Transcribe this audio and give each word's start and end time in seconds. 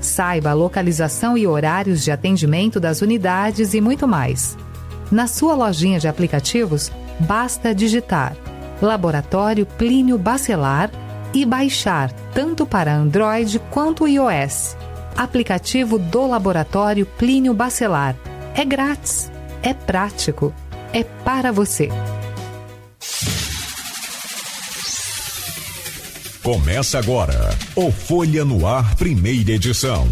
Saiba 0.00 0.50
a 0.50 0.54
localização 0.54 1.36
e 1.38 1.46
horários 1.46 2.02
de 2.02 2.10
atendimento 2.10 2.80
das 2.80 3.02
unidades 3.02 3.74
e 3.74 3.80
muito 3.80 4.08
mais. 4.08 4.56
Na 5.10 5.26
sua 5.26 5.54
lojinha 5.54 6.00
de 6.00 6.08
aplicativos, 6.08 6.90
basta 7.20 7.74
digitar 7.74 8.34
Laboratório 8.80 9.64
Plínio 9.64 10.18
Bacelar 10.18 10.90
e 11.32 11.46
baixar 11.46 12.10
tanto 12.34 12.66
para 12.66 12.92
Android 12.92 13.58
quanto 13.70 14.08
iOS. 14.08 14.76
Aplicativo 15.16 15.98
do 15.98 16.26
Laboratório 16.26 17.06
Plínio 17.06 17.54
Bacelar. 17.54 18.16
É 18.54 18.64
grátis, 18.64 19.30
é 19.62 19.72
prático, 19.72 20.52
é 20.92 21.04
para 21.04 21.52
você. 21.52 21.88
Começa 26.42 26.98
agora 26.98 27.56
o 27.76 27.92
Folha 27.92 28.44
no 28.44 28.66
Ar, 28.66 28.96
primeira 28.96 29.52
edição. 29.52 30.08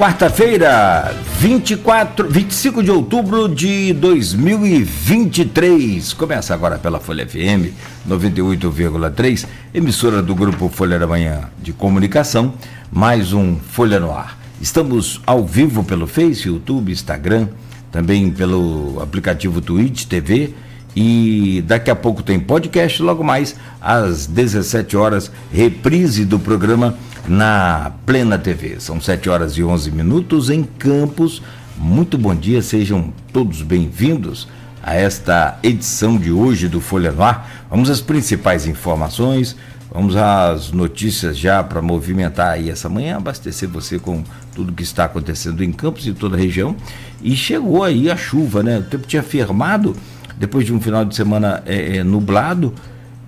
Quarta-feira, 0.00 1.14
24, 1.40 2.26
25 2.26 2.82
de 2.82 2.90
outubro 2.90 3.46
de 3.46 3.92
2023. 3.92 6.14
Começa 6.14 6.54
agora 6.54 6.78
pela 6.78 6.98
Folha 6.98 7.28
FM 7.28 7.68
98,3, 8.08 9.46
emissora 9.74 10.22
do 10.22 10.34
grupo 10.34 10.70
Folha 10.70 10.98
da 10.98 11.06
Manhã 11.06 11.50
de 11.62 11.74
Comunicação, 11.74 12.54
mais 12.90 13.34
um 13.34 13.56
Folha 13.56 14.00
no 14.00 14.10
Ar. 14.10 14.38
Estamos 14.58 15.20
ao 15.26 15.46
vivo 15.46 15.84
pelo 15.84 16.06
Face, 16.06 16.48
YouTube, 16.48 16.90
Instagram, 16.90 17.48
também 17.92 18.30
pelo 18.30 19.02
aplicativo 19.02 19.60
Twitch 19.60 20.06
TV 20.06 20.54
e 20.94 21.62
daqui 21.66 21.90
a 21.90 21.96
pouco 21.96 22.22
tem 22.22 22.40
podcast, 22.40 23.00
logo 23.02 23.22
mais 23.22 23.56
às 23.80 24.26
17 24.26 24.96
horas, 24.96 25.30
reprise 25.52 26.24
do 26.24 26.38
programa 26.38 26.96
na 27.28 27.92
Plena 28.04 28.38
TV. 28.38 28.80
São 28.80 29.00
7 29.00 29.28
horas 29.28 29.52
e 29.52 29.62
11 29.62 29.90
minutos 29.92 30.50
em 30.50 30.64
Campos. 30.64 31.42
Muito 31.76 32.18
bom 32.18 32.34
dia, 32.34 32.60
sejam 32.60 33.12
todos 33.32 33.62
bem-vindos 33.62 34.48
a 34.82 34.94
esta 34.94 35.58
edição 35.62 36.16
de 36.18 36.32
hoje 36.32 36.68
do 36.68 36.80
Folha 36.80 37.12
no 37.12 37.22
Ar. 37.22 37.66
Vamos 37.70 37.88
às 37.88 38.00
principais 38.00 38.66
informações, 38.66 39.56
vamos 39.92 40.16
às 40.16 40.72
notícias 40.72 41.38
já 41.38 41.62
para 41.62 41.80
movimentar 41.80 42.52
aí 42.52 42.68
essa 42.68 42.88
manhã, 42.88 43.16
abastecer 43.16 43.68
você 43.68 43.98
com 43.98 44.24
tudo 44.54 44.72
que 44.72 44.82
está 44.82 45.04
acontecendo 45.04 45.62
em 45.62 45.70
Campos 45.70 46.06
e 46.06 46.12
toda 46.12 46.36
a 46.36 46.40
região. 46.40 46.74
E 47.22 47.36
chegou 47.36 47.84
aí 47.84 48.10
a 48.10 48.16
chuva, 48.16 48.62
né? 48.62 48.78
O 48.78 48.82
tempo 48.82 49.06
tinha 49.06 49.22
firmado 49.22 49.94
depois 50.40 50.64
de 50.64 50.72
um 50.72 50.80
final 50.80 51.04
de 51.04 51.14
semana 51.14 51.62
é, 51.66 51.98
é, 51.98 52.02
nublado 52.02 52.72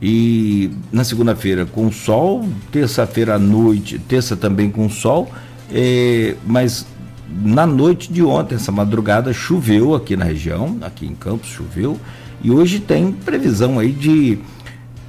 e 0.00 0.70
na 0.90 1.04
segunda-feira 1.04 1.66
com 1.66 1.92
sol, 1.92 2.48
terça-feira 2.72 3.34
à 3.34 3.38
noite, 3.38 3.98
terça 3.98 4.34
também 4.34 4.70
com 4.70 4.88
sol, 4.88 5.30
é, 5.70 6.34
mas 6.46 6.86
na 7.44 7.66
noite 7.66 8.10
de 8.10 8.22
ontem, 8.22 8.54
essa 8.54 8.72
madrugada, 8.72 9.30
choveu 9.30 9.94
aqui 9.94 10.16
na 10.16 10.24
região, 10.24 10.78
aqui 10.80 11.06
em 11.06 11.14
Campos 11.14 11.50
choveu, 11.50 12.00
e 12.42 12.50
hoje 12.50 12.80
tem 12.80 13.12
previsão 13.12 13.78
aí 13.78 13.92
de 13.92 14.38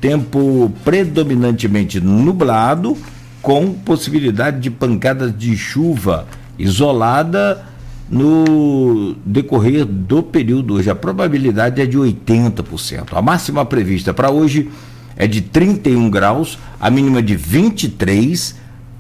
tempo 0.02 0.72
predominantemente 0.84 2.02
nublado, 2.02 2.98
com 3.42 3.74
possibilidade 3.74 4.60
de 4.60 4.70
pancadas 4.70 5.38
de 5.38 5.56
chuva 5.56 6.28
isolada 6.60 7.66
no 8.10 9.16
decorrer 9.26 9.86
do 9.86 10.22
período 10.22 10.76
hoje. 10.76 10.90
A 10.90 10.96
probabilidade 10.96 11.82
é 11.82 11.86
de 11.86 11.98
80%. 11.98 13.10
A 13.14 13.22
máxima 13.22 13.66
prevista 13.66 14.14
para 14.14 14.30
hoje 14.30 14.70
é 15.16 15.28
de 15.28 15.42
31 15.42 16.10
graus, 16.10 16.58
a 16.80 16.90
mínima 16.90 17.22
de 17.22 17.36
23, 17.36 18.56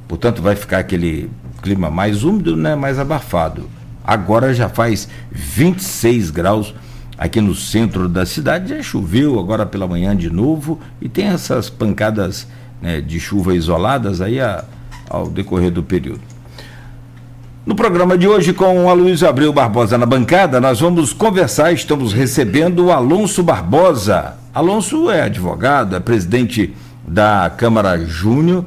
portanto 0.07 0.41
vai 0.41 0.55
ficar 0.55 0.79
aquele 0.79 1.29
clima 1.61 1.89
mais 1.89 2.23
úmido, 2.23 2.55
né, 2.55 2.75
mais 2.75 2.99
abafado. 2.99 3.69
Agora 4.03 4.53
já 4.53 4.67
faz 4.69 5.07
26 5.31 6.29
graus 6.29 6.75
aqui 7.17 7.39
no 7.39 7.55
centro 7.55 8.09
da 8.09 8.25
cidade, 8.25 8.69
já 8.69 8.83
choveu 8.83 9.39
agora 9.39 9.65
pela 9.65 9.87
manhã 9.87 10.15
de 10.15 10.29
novo 10.29 10.79
e 11.01 11.07
tem 11.07 11.25
essas 11.27 11.69
pancadas 11.69 12.47
né, 12.81 12.99
de 12.99 13.19
chuva 13.19 13.55
isoladas 13.55 14.19
aí 14.19 14.39
a, 14.39 14.65
ao 15.09 15.29
decorrer 15.29 15.71
do 15.71 15.81
período. 15.81 16.32
No 17.65 17.75
programa 17.75 18.17
de 18.17 18.27
hoje, 18.27 18.51
com 18.51 18.83
o 18.83 18.89
Aloysio 18.89 19.25
Abreu 19.25 19.53
Barbosa 19.53 19.97
na 19.97 20.05
bancada, 20.05 20.59
nós 20.59 20.81
vamos 20.81 21.13
conversar. 21.13 21.71
Estamos 21.71 22.11
recebendo 22.11 22.87
o 22.87 22.91
Alonso 22.91 23.41
Barbosa. 23.41 24.35
Alonso 24.53 25.09
é 25.09 25.21
advogado, 25.21 25.95
é 25.95 25.99
presidente 26.01 26.73
da 27.07 27.49
Câmara 27.55 28.05
Júnior 28.05 28.65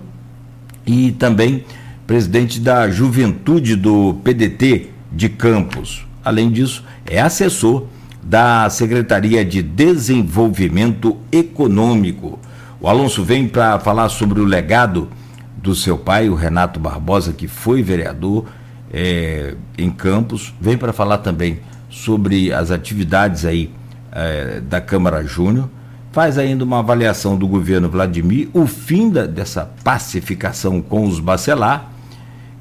e 0.86 1.12
também 1.12 1.66
presidente 2.06 2.58
da 2.58 2.88
Juventude 2.88 3.76
do 3.76 4.14
PDT 4.24 4.88
de 5.12 5.28
Campos. 5.28 6.06
Além 6.24 6.50
disso, 6.50 6.82
é 7.04 7.20
assessor 7.20 7.84
da 8.22 8.70
Secretaria 8.70 9.44
de 9.44 9.60
Desenvolvimento 9.60 11.18
Econômico. 11.30 12.38
O 12.80 12.88
Alonso 12.88 13.22
vem 13.22 13.46
para 13.46 13.78
falar 13.78 14.08
sobre 14.08 14.40
o 14.40 14.44
legado 14.46 15.10
do 15.54 15.74
seu 15.74 15.98
pai, 15.98 16.30
o 16.30 16.34
Renato 16.34 16.80
Barbosa, 16.80 17.34
que 17.34 17.46
foi 17.46 17.82
vereador 17.82 18.46
é, 18.92 19.54
em 19.76 19.90
Campos, 19.90 20.54
vem 20.60 20.76
para 20.76 20.92
falar 20.92 21.18
também 21.18 21.60
sobre 21.90 22.52
as 22.52 22.70
atividades 22.70 23.44
aí 23.44 23.70
é, 24.12 24.60
da 24.60 24.80
Câmara 24.80 25.22
Júnior, 25.24 25.68
faz 26.12 26.38
ainda 26.38 26.64
uma 26.64 26.78
avaliação 26.78 27.36
do 27.36 27.46
governo 27.46 27.90
Vladimir, 27.90 28.48
o 28.54 28.66
fim 28.66 29.10
da, 29.10 29.26
dessa 29.26 29.70
pacificação 29.84 30.80
com 30.80 31.04
os 31.04 31.20
bacelar 31.20 31.90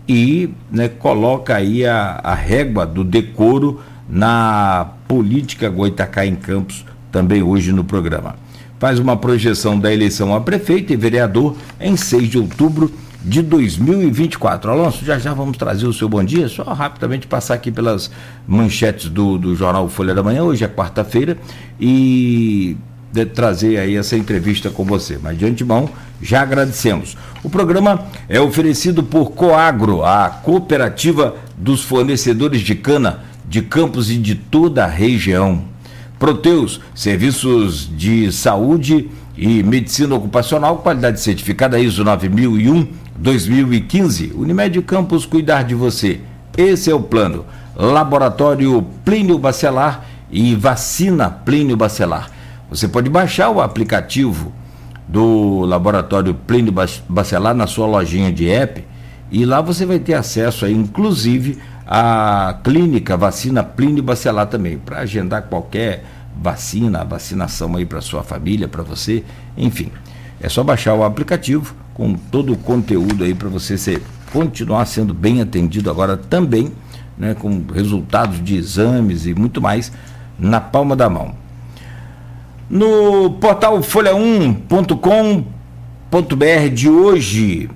e 0.08 0.50
né, 0.72 0.88
coloca 0.88 1.56
aí 1.56 1.85
a, 1.85 2.19
a 2.24 2.35
régua 2.35 2.85
do 2.85 3.03
decoro 3.03 3.81
na 4.08 4.90
política 5.08 5.69
Goitacá 5.69 6.25
em 6.25 6.35
Campos, 6.35 6.85
também 7.12 7.41
hoje 7.41 7.72
no 7.72 7.84
programa. 7.84 8.35
Faz 8.78 9.00
uma 9.00 9.16
projeção 9.16 9.80
da 9.80 9.91
eleição 9.91 10.35
a 10.35 10.41
prefeito 10.41 10.91
e 10.91 10.96
vereador 10.96 11.56
em 11.80 11.96
6 11.96 12.30
de 12.30 12.38
outubro 12.38 12.91
de 13.25 13.41
2024. 13.41 14.69
Alonso, 14.69 15.03
já 15.03 15.18
já 15.18 15.34
vamos 15.34 15.58
trazer 15.58 15.88
o 15.88 15.94
seu 15.94 16.08
bom 16.08 16.24
dia, 16.24 16.47
só 16.47 16.62
rapidamente 16.63 17.25
passar 17.25 17.56
aqui 17.56 17.72
pelas 17.72 18.12
manchetes 18.47 19.09
do, 19.09 19.38
do 19.40 19.56
jornal 19.56 19.90
Folha 19.90 20.13
da 20.13 20.22
Manhã, 20.22 20.44
hoje 20.44 20.63
é 20.63 20.68
quarta-feira, 20.68 21.35
e 21.80 22.78
trazer 23.34 23.80
aí 23.80 23.96
essa 23.96 24.16
entrevista 24.16 24.69
com 24.69 24.84
você. 24.85 25.18
Mas 25.22 25.40
de 25.40 25.46
antemão, 25.46 25.90
já 26.22 26.41
agradecemos. 26.41 27.18
O 27.44 27.50
programa 27.50 28.06
é 28.30 28.40
oferecido 28.40 29.02
por 29.02 29.31
Coagro, 29.31 30.03
a 30.03 30.30
cooperativa 30.30 31.35
dos 31.58 31.81
fornecedores 31.81 32.62
de 32.62 32.75
cana 32.75 33.22
de 33.47 33.62
Campos 33.62 34.12
e 34.12 34.18
de 34.18 34.35
toda 34.35 34.84
a 34.84 34.88
região. 34.88 35.64
Proteus, 36.19 36.80
serviços 36.94 37.90
de 37.97 38.31
saúde 38.31 39.09
e 39.38 39.64
medicina 39.64 40.16
ocupacional, 40.16 40.78
qualidade 40.78 41.19
certificada 41.22 41.80
ISO 41.80 42.03
9001 42.03 43.04
2015. 43.18 44.34
Unimed 44.36 44.81
Campos 44.81 45.26
cuidar 45.26 45.64
de 45.64 45.74
você. 45.74 46.20
Esse 46.58 46.92
é 46.92 46.96
o 46.96 47.02
plano. 47.02 47.46
Laboratório 47.76 48.86
Plínio 49.03 49.38
Bacelar 49.38 50.06
e 50.31 50.56
vacina 50.56 51.30
Plínio 51.30 51.78
Bacelar. 51.78 52.29
Você 52.70 52.88
pode 52.88 53.09
baixar 53.09 53.50
o 53.50 53.62
aplicativo 53.62 54.52
do 55.08 55.62
Laboratório 55.62 56.34
Plínio 56.34 56.73
Bacelar 57.08 57.53
na 57.53 57.67
sua 57.67 57.85
lojinha 57.88 58.32
de 58.32 58.50
app 58.50 58.84
e 59.32 59.46
lá 59.46 59.61
você 59.61 59.85
vai 59.85 60.00
ter 60.00 60.14
acesso 60.14 60.66
aí, 60.66 60.73
inclusive, 60.73 61.59
à 61.85 62.58
clínica 62.64 63.18
vacina 63.18 63.64
Plínio 63.64 64.03
Bacelar 64.03 64.47
também, 64.47 64.78
para 64.78 65.00
agendar 65.00 65.44
qualquer 65.44 66.03
vacina, 66.35 67.03
vacinação 67.03 67.76
aí 67.76 67.85
para 67.85 68.02
sua 68.02 68.23
família, 68.23 68.68
para 68.68 68.84
você, 68.84 69.23
enfim. 69.58 69.91
É 70.40 70.50
só 70.50 70.64
baixar 70.64 70.94
o 70.94 71.03
aplicativo 71.03 71.76
com 71.96 72.14
todo 72.14 72.53
o 72.53 72.58
conteúdo 72.58 73.24
aí 73.24 73.34
para 73.34 73.47
você 73.47 73.78
ser, 73.78 74.03
continuar 74.32 74.86
sendo 74.86 75.14
bem 75.14 75.42
atendido 75.42 75.90
agora 75.90 76.18
também, 76.18 76.74
né, 77.18 77.34
com 77.34 77.64
resultados 77.74 78.44
de 78.44 78.58
exames 78.58 79.26
e 79.26 79.34
muito 79.34 79.62
mais 79.62 79.94
na 80.38 80.59
palma 80.59 80.94
da 80.94 81.09
mão. 81.09 81.34
No 82.70 83.32
portal 83.40 83.80
folha1.com.br 83.80 86.70
de 86.74 86.90
hoje, 86.90 87.70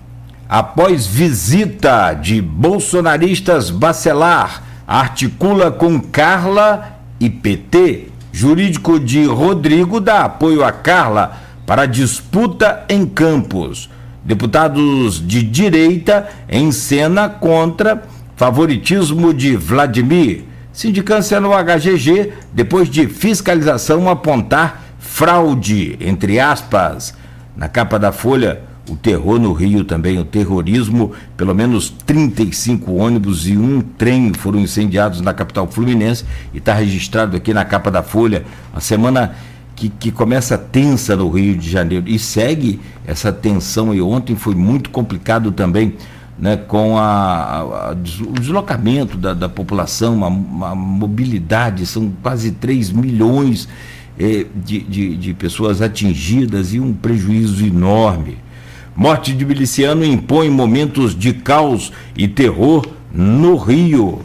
após 0.50 1.08
visita 1.08 2.14
de 2.14 2.42
bolsonaristas 2.42 3.70
Bacelar, 3.70 4.64
articula 4.86 5.72
com 5.72 5.98
Carla 6.02 7.00
IPT, 7.22 8.12
jurídico 8.34 9.00
de 9.00 9.24
Rodrigo, 9.24 10.02
dá 10.02 10.26
apoio 10.26 10.66
a 10.66 10.74
Carla 10.74 11.38
para 11.66 11.86
disputa 11.86 12.84
em 12.90 13.06
Campos. 13.06 13.90
Deputados 14.30 15.28
de 15.28 15.42
direita 15.42 16.30
em 16.48 16.72
cena 16.72 17.28
contra 17.28 18.04
favoritismo 18.36 19.34
de 19.34 19.56
Vladimir. 19.56 20.44
Sindicância 20.72 21.42
no 21.42 21.50
HGG, 21.50 22.32
depois 22.54 22.88
de 22.88 23.08
fiscalização 23.08 24.08
apontar 24.08 24.84
fraude, 25.00 25.98
entre 26.00 26.40
aspas. 26.40 27.16
Na 27.58 27.68
capa 27.68 27.98
da 27.98 28.12
Folha, 28.12 28.62
o 28.88 28.96
terror 28.96 29.40
no 29.40 29.52
Rio 29.52 29.84
também, 29.84 30.20
o 30.20 30.26
terrorismo, 30.26 31.12
pelo 31.36 31.56
menos 31.56 31.90
35 31.90 32.94
ônibus 32.94 33.48
e 33.48 33.58
um 33.58 33.82
trem 33.82 34.32
foram 34.32 34.60
incendiados 34.60 35.22
na 35.22 35.34
capital 35.34 35.66
fluminense 35.66 36.24
e 36.54 36.60
está 36.60 36.76
registrado 36.76 37.36
aqui 37.36 37.52
na 37.52 37.66
capa 37.66 37.90
da 37.90 38.04
Folha. 38.04 38.46
A 38.76 38.80
semana 38.80 39.36
que, 39.80 39.88
que 39.88 40.12
começa 40.12 40.58
tensa 40.58 41.16
no 41.16 41.30
Rio 41.30 41.56
de 41.56 41.70
Janeiro 41.70 42.10
e 42.10 42.20
segue 42.20 42.82
essa 43.08 43.32
tensão 43.32 43.96
e 43.96 44.02
ontem 44.02 44.36
foi 44.36 44.54
muito 44.54 44.90
complicado 44.90 45.52
também. 45.52 45.94
Né, 46.38 46.56
com 46.56 46.98
a, 46.98 47.02
a, 47.58 47.92
o 47.92 48.32
deslocamento 48.40 49.18
da, 49.18 49.34
da 49.34 49.50
população, 49.50 50.16
uma, 50.16 50.28
uma, 50.28 50.74
mobilidade, 50.74 51.86
são 51.86 52.14
quase 52.24 52.52
3 52.52 52.94
milhões 52.94 53.68
eh, 54.18 54.46
de, 54.56 54.80
de, 54.80 55.18
de 55.18 55.34
pessoas 55.34 55.82
atingidas 55.82 56.74
e 56.74 56.80
um 56.80 56.94
prejuízo 56.94 57.66
enorme. 57.66 58.38
Morte 58.96 59.34
de 59.34 59.46
miliciano 59.46 60.06
impõe 60.06 60.50
momentos 60.50 61.14
de 61.14 61.34
caos 61.34 61.92
e 62.16 62.26
terror 62.26 62.88
no 63.14 63.58
Rio. 63.58 64.22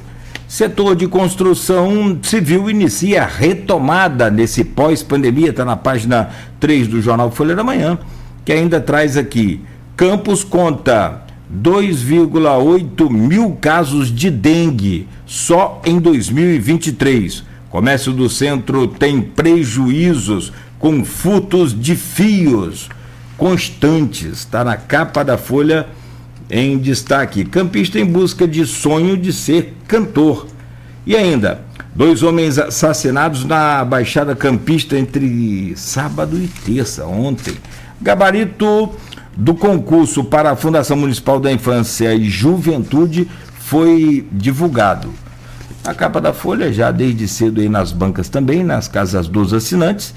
Setor 0.55 0.95
de 0.95 1.09
construção 1.09 2.17
civil 2.23 2.71
inicia 2.71 3.27
retomada 3.27 4.31
nesse 4.31 4.63
pós-pandemia, 4.63 5.51
está 5.51 5.65
na 5.65 5.75
página 5.75 6.31
3 6.61 6.87
do 6.87 7.03
jornal 7.03 7.29
Folha 7.33 7.57
da 7.57 7.65
Manhã, 7.65 7.99
que 8.45 8.53
ainda 8.53 8.81
traz 8.81 9.17
aqui. 9.17 9.61
Campos 9.97 10.45
conta 10.45 11.25
2,8 11.53 13.11
mil 13.11 13.59
casos 13.61 14.15
de 14.15 14.31
dengue 14.31 15.09
só 15.27 15.83
em 15.85 15.99
2023. 15.99 17.43
Comércio 17.69 18.13
do 18.13 18.31
centro 18.31 18.87
tem 18.87 19.21
prejuízos 19.21 20.53
com 20.79 21.05
furtos 21.05 21.77
de 21.77 21.97
fios 21.97 22.89
constantes. 23.37 24.39
Está 24.39 24.63
na 24.63 24.77
capa 24.77 25.25
da 25.25 25.37
Folha 25.37 25.89
em 26.51 26.79
destaque. 26.79 27.45
Campista 27.45 27.99
em 27.99 28.05
busca 28.05 28.47
de 28.47 28.67
sonho 28.67 29.17
de 29.17 29.33
ser 29.33 29.75
cantor. 29.87 30.47
E 31.07 31.17
ainda, 31.17 31.63
dois 31.95 32.23
homens 32.23 32.59
assassinados 32.59 33.45
na 33.45 33.85
Baixada 33.85 34.35
Campista 34.35 34.99
entre 34.99 35.75
sábado 35.77 36.37
e 36.39 36.49
terça, 36.49 37.07
ontem. 37.07 37.55
Gabarito 38.01 38.91
do 39.37 39.55
concurso 39.55 40.25
para 40.25 40.51
a 40.51 40.57
Fundação 40.57 40.97
Municipal 40.97 41.41
da 41.41 41.53
Infância 41.53 42.15
e 42.15 42.29
Juventude 42.31 43.29
foi 43.59 44.27
divulgado. 44.31 45.11
A 45.85 45.93
capa 45.93 46.21
da 46.21 46.33
Folha, 46.33 46.73
já 46.73 46.91
desde 46.91 47.29
cedo 47.29 47.61
aí 47.61 47.69
nas 47.69 47.93
bancas 47.93 48.29
também, 48.29 48.65
nas 48.65 48.89
casas 48.89 49.29
dos 49.29 49.53
assinantes, 49.53 50.15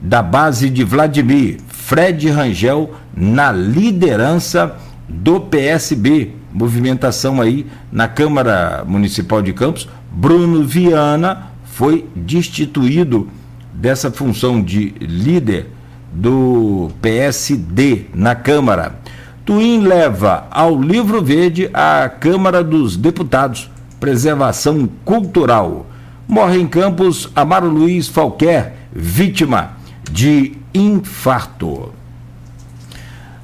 da 0.00 0.22
base 0.22 0.68
de 0.68 0.84
Vladimir, 0.84 1.58
Fred 1.68 2.28
Rangel 2.28 2.92
na 3.16 3.50
liderança 3.50 4.76
do 5.08 5.40
PSB. 5.40 6.32
Movimentação 6.52 7.40
aí 7.40 7.66
na 7.90 8.08
Câmara 8.08 8.84
Municipal 8.86 9.40
de 9.42 9.52
Campos. 9.52 9.88
Bruno 10.10 10.64
Viana 10.64 11.48
foi 11.64 12.06
destituído 12.14 13.28
dessa 13.72 14.10
função 14.10 14.62
de 14.62 14.94
líder 15.00 15.70
do 16.12 16.90
PSD 17.00 18.06
na 18.14 18.34
Câmara. 18.34 18.98
Twin 19.44 19.80
leva 19.80 20.46
ao 20.50 20.80
livro 20.80 21.22
verde 21.22 21.70
à 21.72 22.08
Câmara 22.08 22.62
dos 22.62 22.96
Deputados. 22.96 23.70
Preservação 24.00 24.88
cultural. 25.04 25.86
Morre 26.26 26.60
em 26.60 26.66
Campos 26.66 27.30
Amaro 27.34 27.68
Luiz 27.68 28.08
Falquer, 28.08 28.74
vítima 28.92 29.70
de 30.10 30.52
infarto. 30.74 31.97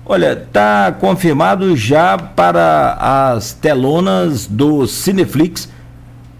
Olha, 0.06 0.34
está 0.34 0.92
confirmado 0.92 1.74
já 1.74 2.18
para 2.18 3.32
as 3.34 3.54
telonas 3.54 4.46
do 4.46 4.86
Cineflix, 4.86 5.66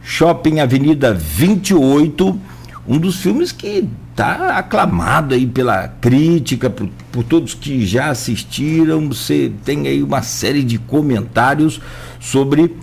Shopping 0.02 0.60
Avenida 0.60 1.14
28, 1.14 2.38
um 2.86 2.98
dos 2.98 3.16
filmes 3.16 3.52
que 3.52 3.88
está 4.10 4.58
aclamado 4.58 5.34
aí 5.34 5.46
pela 5.46 5.88
crítica, 5.88 6.68
por, 6.68 6.90
por, 7.10 7.24
todos 7.24 7.54
que 7.54 7.86
já 7.86 8.10
assistiram. 8.10 9.08
Você 9.08 9.50
tem 9.64 9.88
aí 9.88 10.02
uma 10.02 10.20
série 10.20 10.62
de 10.62 10.76
comentários 10.78 11.80
sobre 12.20 12.76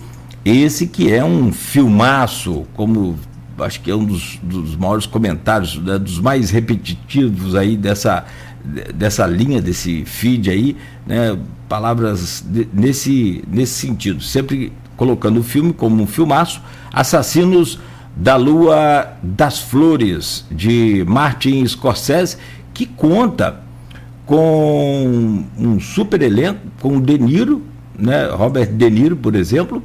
esse 0.44 0.88
que 0.88 1.12
é 1.12 1.24
um 1.24 1.52
filmaço, 1.52 2.66
como 2.74 3.16
acho 3.60 3.80
que 3.80 3.90
é 3.90 3.94
um 3.94 4.04
dos, 4.04 4.40
dos 4.42 4.74
maiores 4.74 5.06
comentários, 5.06 5.78
né, 5.78 5.96
dos 5.96 6.18
mais 6.18 6.50
repetitivos 6.50 7.54
aí 7.54 7.76
dessa, 7.76 8.24
dessa 8.94 9.26
linha, 9.26 9.60
desse 9.60 10.04
feed 10.04 10.50
aí, 10.50 10.76
né, 11.06 11.36
palavras 11.68 12.44
de, 12.46 12.68
nesse, 12.72 13.42
nesse 13.48 13.74
sentido, 13.74 14.22
sempre 14.22 14.72
colocando 14.96 15.40
o 15.40 15.42
filme 15.42 15.72
como 15.72 16.02
um 16.02 16.06
filmaço, 16.06 16.60
Assassinos 16.92 17.78
da 18.14 18.36
Lua 18.36 19.16
das 19.22 19.58
Flores, 19.58 20.44
de 20.50 21.04
Martin 21.08 21.66
Scorsese, 21.66 22.36
que 22.74 22.86
conta 22.86 23.60
com 24.26 25.44
um 25.58 25.80
super 25.80 26.22
elenco, 26.22 26.60
com 26.80 27.00
De 27.00 27.18
Niro, 27.18 27.62
né, 27.98 28.26
Robert 28.26 28.70
De 28.70 28.90
Niro, 28.90 29.16
por 29.16 29.34
exemplo, 29.34 29.82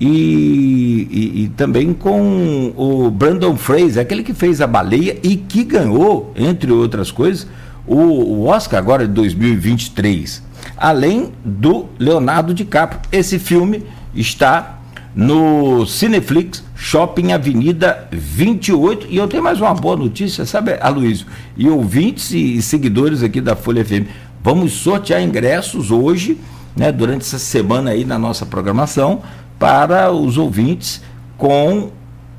e, 0.00 1.08
e, 1.10 1.42
e, 1.44 1.48
também 1.50 1.92
com 1.92 2.72
o 2.76 3.08
Brandon 3.08 3.56
Fraser, 3.56 4.02
aquele 4.02 4.24
que 4.24 4.34
fez 4.34 4.60
a 4.60 4.66
baleia 4.66 5.16
e 5.22 5.36
que 5.36 5.62
ganhou, 5.62 6.32
entre 6.34 6.72
outras 6.72 7.12
coisas, 7.12 7.46
o, 7.86 8.46
Oscar 8.46 8.78
agora 8.78 9.06
de 9.06 9.12
2023. 9.14 10.42
Além 10.76 11.32
do 11.44 11.86
Leonardo 11.98 12.54
DiCaprio. 12.54 13.00
Esse 13.10 13.38
filme 13.38 13.84
está 14.14 14.78
no 15.14 15.86
Cineflix 15.86 16.64
Shopping 16.74 17.32
Avenida 17.32 18.08
28. 18.10 19.06
E 19.10 19.16
eu 19.16 19.28
tenho 19.28 19.42
mais 19.42 19.60
uma 19.60 19.74
boa 19.74 19.96
notícia, 19.96 20.44
sabe, 20.46 20.76
Aloysio? 20.80 21.26
E 21.56 21.68
ouvintes 21.68 22.30
e 22.32 22.60
seguidores 22.62 23.22
aqui 23.22 23.40
da 23.40 23.54
Folha 23.54 23.84
FM. 23.84 24.06
Vamos 24.42 24.72
sortear 24.72 25.22
ingressos 25.22 25.90
hoje, 25.90 26.38
né, 26.74 26.90
durante 26.90 27.22
essa 27.22 27.38
semana 27.38 27.90
aí 27.90 28.04
na 28.04 28.18
nossa 28.18 28.44
programação 28.44 29.22
para 29.58 30.10
os 30.10 30.36
ouvintes 30.36 31.02
com 31.38 31.92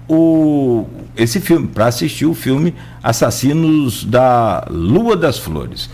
o, 0.07 0.85
esse 1.15 1.39
filme, 1.39 1.67
para 1.67 1.87
assistir 1.87 2.25
o 2.25 2.33
filme 2.33 2.73
Assassinos 3.01 4.03
da 4.03 4.65
Lua 4.69 5.15
das 5.15 5.37
Flores. 5.37 5.89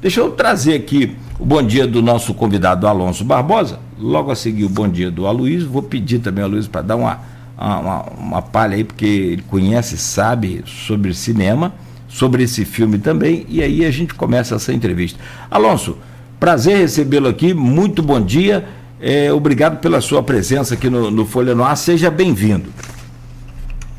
Deixa 0.00 0.20
eu 0.20 0.32
trazer 0.32 0.74
aqui 0.74 1.16
o 1.38 1.44
bom 1.44 1.62
dia 1.62 1.86
do 1.86 2.02
nosso 2.02 2.34
convidado 2.34 2.88
Alonso 2.88 3.24
Barbosa, 3.24 3.78
logo 3.98 4.32
a 4.32 4.34
seguir 4.34 4.64
o 4.64 4.68
bom 4.68 4.88
dia 4.88 5.10
do 5.10 5.26
Aloysio. 5.26 5.70
Vou 5.70 5.82
pedir 5.82 6.18
também 6.18 6.42
ao 6.42 6.50
Aloysio 6.50 6.70
para 6.70 6.82
dar 6.82 6.96
uma, 6.96 7.20
uma, 7.56 8.02
uma 8.18 8.42
palha 8.42 8.74
aí, 8.74 8.82
porque 8.82 9.06
ele 9.06 9.42
conhece, 9.42 9.96
sabe 9.96 10.64
sobre 10.66 11.14
cinema, 11.14 11.72
sobre 12.08 12.42
esse 12.42 12.64
filme 12.64 12.98
também, 12.98 13.46
e 13.48 13.62
aí 13.62 13.84
a 13.84 13.90
gente 13.90 14.12
começa 14.12 14.56
essa 14.56 14.72
entrevista. 14.72 15.20
Alonso, 15.48 15.96
prazer 16.40 16.78
recebê-lo 16.78 17.28
aqui, 17.28 17.54
muito 17.54 18.02
bom 18.02 18.20
dia. 18.20 18.64
É, 19.00 19.32
obrigado 19.32 19.78
pela 19.78 20.00
sua 20.00 20.22
presença 20.22 20.74
aqui 20.74 20.90
no, 20.90 21.10
no 21.10 21.24
Folha 21.26 21.54
no 21.54 21.64
Ar. 21.64 21.76
Seja 21.76 22.10
bem-vindo. 22.10 22.70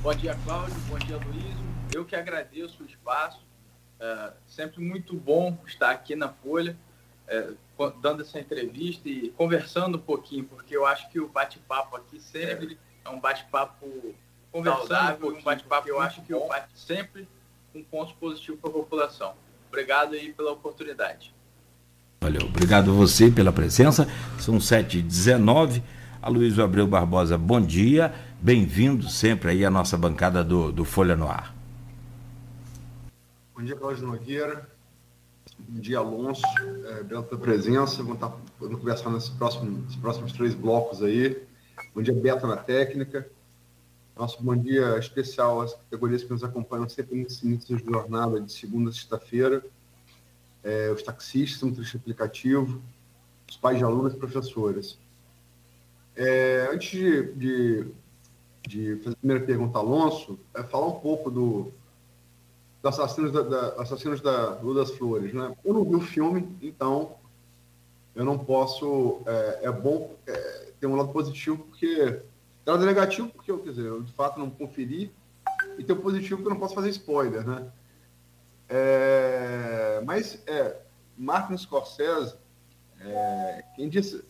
Bom 0.04 0.14
dia, 0.14 0.38
Cláudio. 0.44 0.76
Bom 0.90 1.00
dia, 1.00 1.16
Luiz. 1.16 1.56
Eu 1.96 2.04
que 2.04 2.14
agradeço 2.14 2.84
o 2.84 2.86
espaço. 2.86 3.40
É, 3.98 4.34
sempre 4.46 4.84
muito 4.84 5.16
bom 5.16 5.58
estar 5.66 5.92
aqui 5.92 6.14
na 6.14 6.28
Folha, 6.28 6.76
é, 7.26 7.52
dando 8.02 8.22
essa 8.22 8.38
entrevista 8.38 9.08
e 9.08 9.30
conversando 9.30 9.98
um 9.98 10.02
pouquinho, 10.02 10.44
porque 10.44 10.76
eu 10.76 10.86
acho 10.86 11.10
que 11.10 11.22
o 11.22 11.30
bate-papo 11.30 11.96
aqui 11.96 12.20
sempre 12.20 12.78
é, 13.06 13.10
um 13.10 13.18
bate-papo 13.18 14.14
conversando 14.52 14.88
Saudável, 14.90 15.30
um, 15.30 15.38
um 15.38 15.42
bate-papo 15.42 15.88
eu 15.88 16.02
acho 16.02 16.22
que 16.24 16.34
o 16.34 16.50
bate 16.50 16.78
sempre 16.78 17.26
um 17.74 17.82
ponto 17.82 18.14
positivo 18.16 18.58
para 18.58 18.72
a 18.72 18.74
população. 18.74 19.34
Obrigado 19.70 20.16
aí 20.16 20.34
pela 20.34 20.52
oportunidade. 20.52 21.34
Valeu, 22.20 22.42
obrigado 22.48 22.92
a 22.92 22.94
você 22.94 23.32
pela 23.32 23.54
presença. 23.54 24.06
São 24.38 24.58
7h19. 24.58 25.82
Aloysio 26.22 26.64
Abreu 26.64 26.88
Barbosa, 26.88 27.38
bom 27.38 27.60
dia. 27.60 28.14
Bem-vindo 28.44 29.08
sempre 29.10 29.52
aí 29.52 29.64
à 29.64 29.70
nossa 29.70 29.98
bancada 29.98 30.44
do, 30.44 30.70
do 30.70 30.84
Folha 30.84 31.16
no 31.16 31.30
Ar. 31.30 31.56
Bom 33.56 33.64
dia, 33.64 33.74
Cláudio 33.74 34.06
Nogueira. 34.06 34.70
Bom 35.58 35.80
dia, 35.80 36.00
Alonso. 36.00 36.42
É, 36.90 37.06
pela 37.06 37.24
presença. 37.24 38.04
Vamos 38.04 38.16
estar 38.16 38.36
podendo 38.60 38.80
conversar 38.80 39.12
nesses 39.12 39.30
próximos, 39.30 39.96
próximos 39.96 40.34
três 40.34 40.54
blocos 40.54 41.02
aí. 41.02 41.42
Bom 41.96 42.02
dia, 42.02 42.14
Beto 42.14 42.46
na 42.46 42.58
técnica. 42.58 43.26
Nosso 44.14 44.44
bom 44.44 44.58
dia 44.58 44.98
especial 44.98 45.62
às 45.62 45.74
categorias 45.74 46.22
que 46.22 46.32
nos 46.32 46.44
acompanham 46.44 46.90
sempre 46.90 47.16
nesse 47.16 47.48
início 47.48 47.78
de 47.78 47.86
jornada, 47.86 48.42
de 48.42 48.52
segunda 48.52 48.90
a 48.90 48.94
sexta-feira. 48.94 49.64
É, 50.62 50.92
os 50.92 51.02
taxistas, 51.02 51.64
motorista 51.64 51.96
aplicativo, 51.96 52.82
os 53.50 53.56
pais 53.56 53.78
de 53.78 53.86
alunos 53.86 54.14
e 54.14 54.18
professores. 54.18 55.00
É, 56.14 56.68
antes 56.74 56.92
de, 56.92 57.32
de, 57.36 57.94
de, 58.68 58.98
fazer 58.98 59.16
a 59.16 59.20
primeira 59.20 59.46
pergunta, 59.46 59.78
Alonso, 59.78 60.40
é 60.54 60.64
falar 60.64 60.88
um 60.88 61.00
pouco 61.00 61.30
do, 61.30 61.72
do 62.82 62.90
Assassinos 62.90 63.32
da, 63.32 63.42
da, 63.42 63.82
Assassinos 63.82 64.22
da 64.22 64.60
Lua 64.60 64.76
das 64.76 64.92
Flores. 64.92 65.34
Né? 65.34 65.56
Eu 65.64 65.74
não 65.74 65.84
vi 65.84 65.96
o 65.96 66.02
filme, 66.02 66.58
então 66.62 67.16
eu 68.16 68.24
não 68.24 68.38
posso. 68.38 69.22
É, 69.26 69.68
é 69.68 69.72
bom 69.72 70.16
é, 70.28 70.72
ter 70.80 70.88
um 70.88 70.96
lado 70.96 71.10
positivo, 71.10 71.58
porque 71.58 72.22
tem 72.66 72.74
lado 72.74 72.86
negativo 72.86 73.30
porque 73.30 73.52
eu, 73.52 73.60
quer 73.60 73.70
dizer, 73.70 73.86
eu 73.86 74.02
de 74.02 74.12
fato 74.14 74.40
não 74.40 74.50
conferi, 74.50 75.12
e 75.78 75.84
tem 75.84 75.96
o 75.96 76.02
positivo 76.02 76.38
porque 76.38 76.50
eu 76.50 76.54
não 76.54 76.60
posso 76.60 76.76
fazer 76.76 76.90
spoiler, 76.90 77.46
né? 77.46 77.72
É, 78.70 80.02
mas 80.06 80.42
é, 80.48 80.82
Martin 81.18 81.58
Scorsese, 81.58 82.36
é, 83.00 83.64
quem 83.76 83.90
disse, 83.90 84.24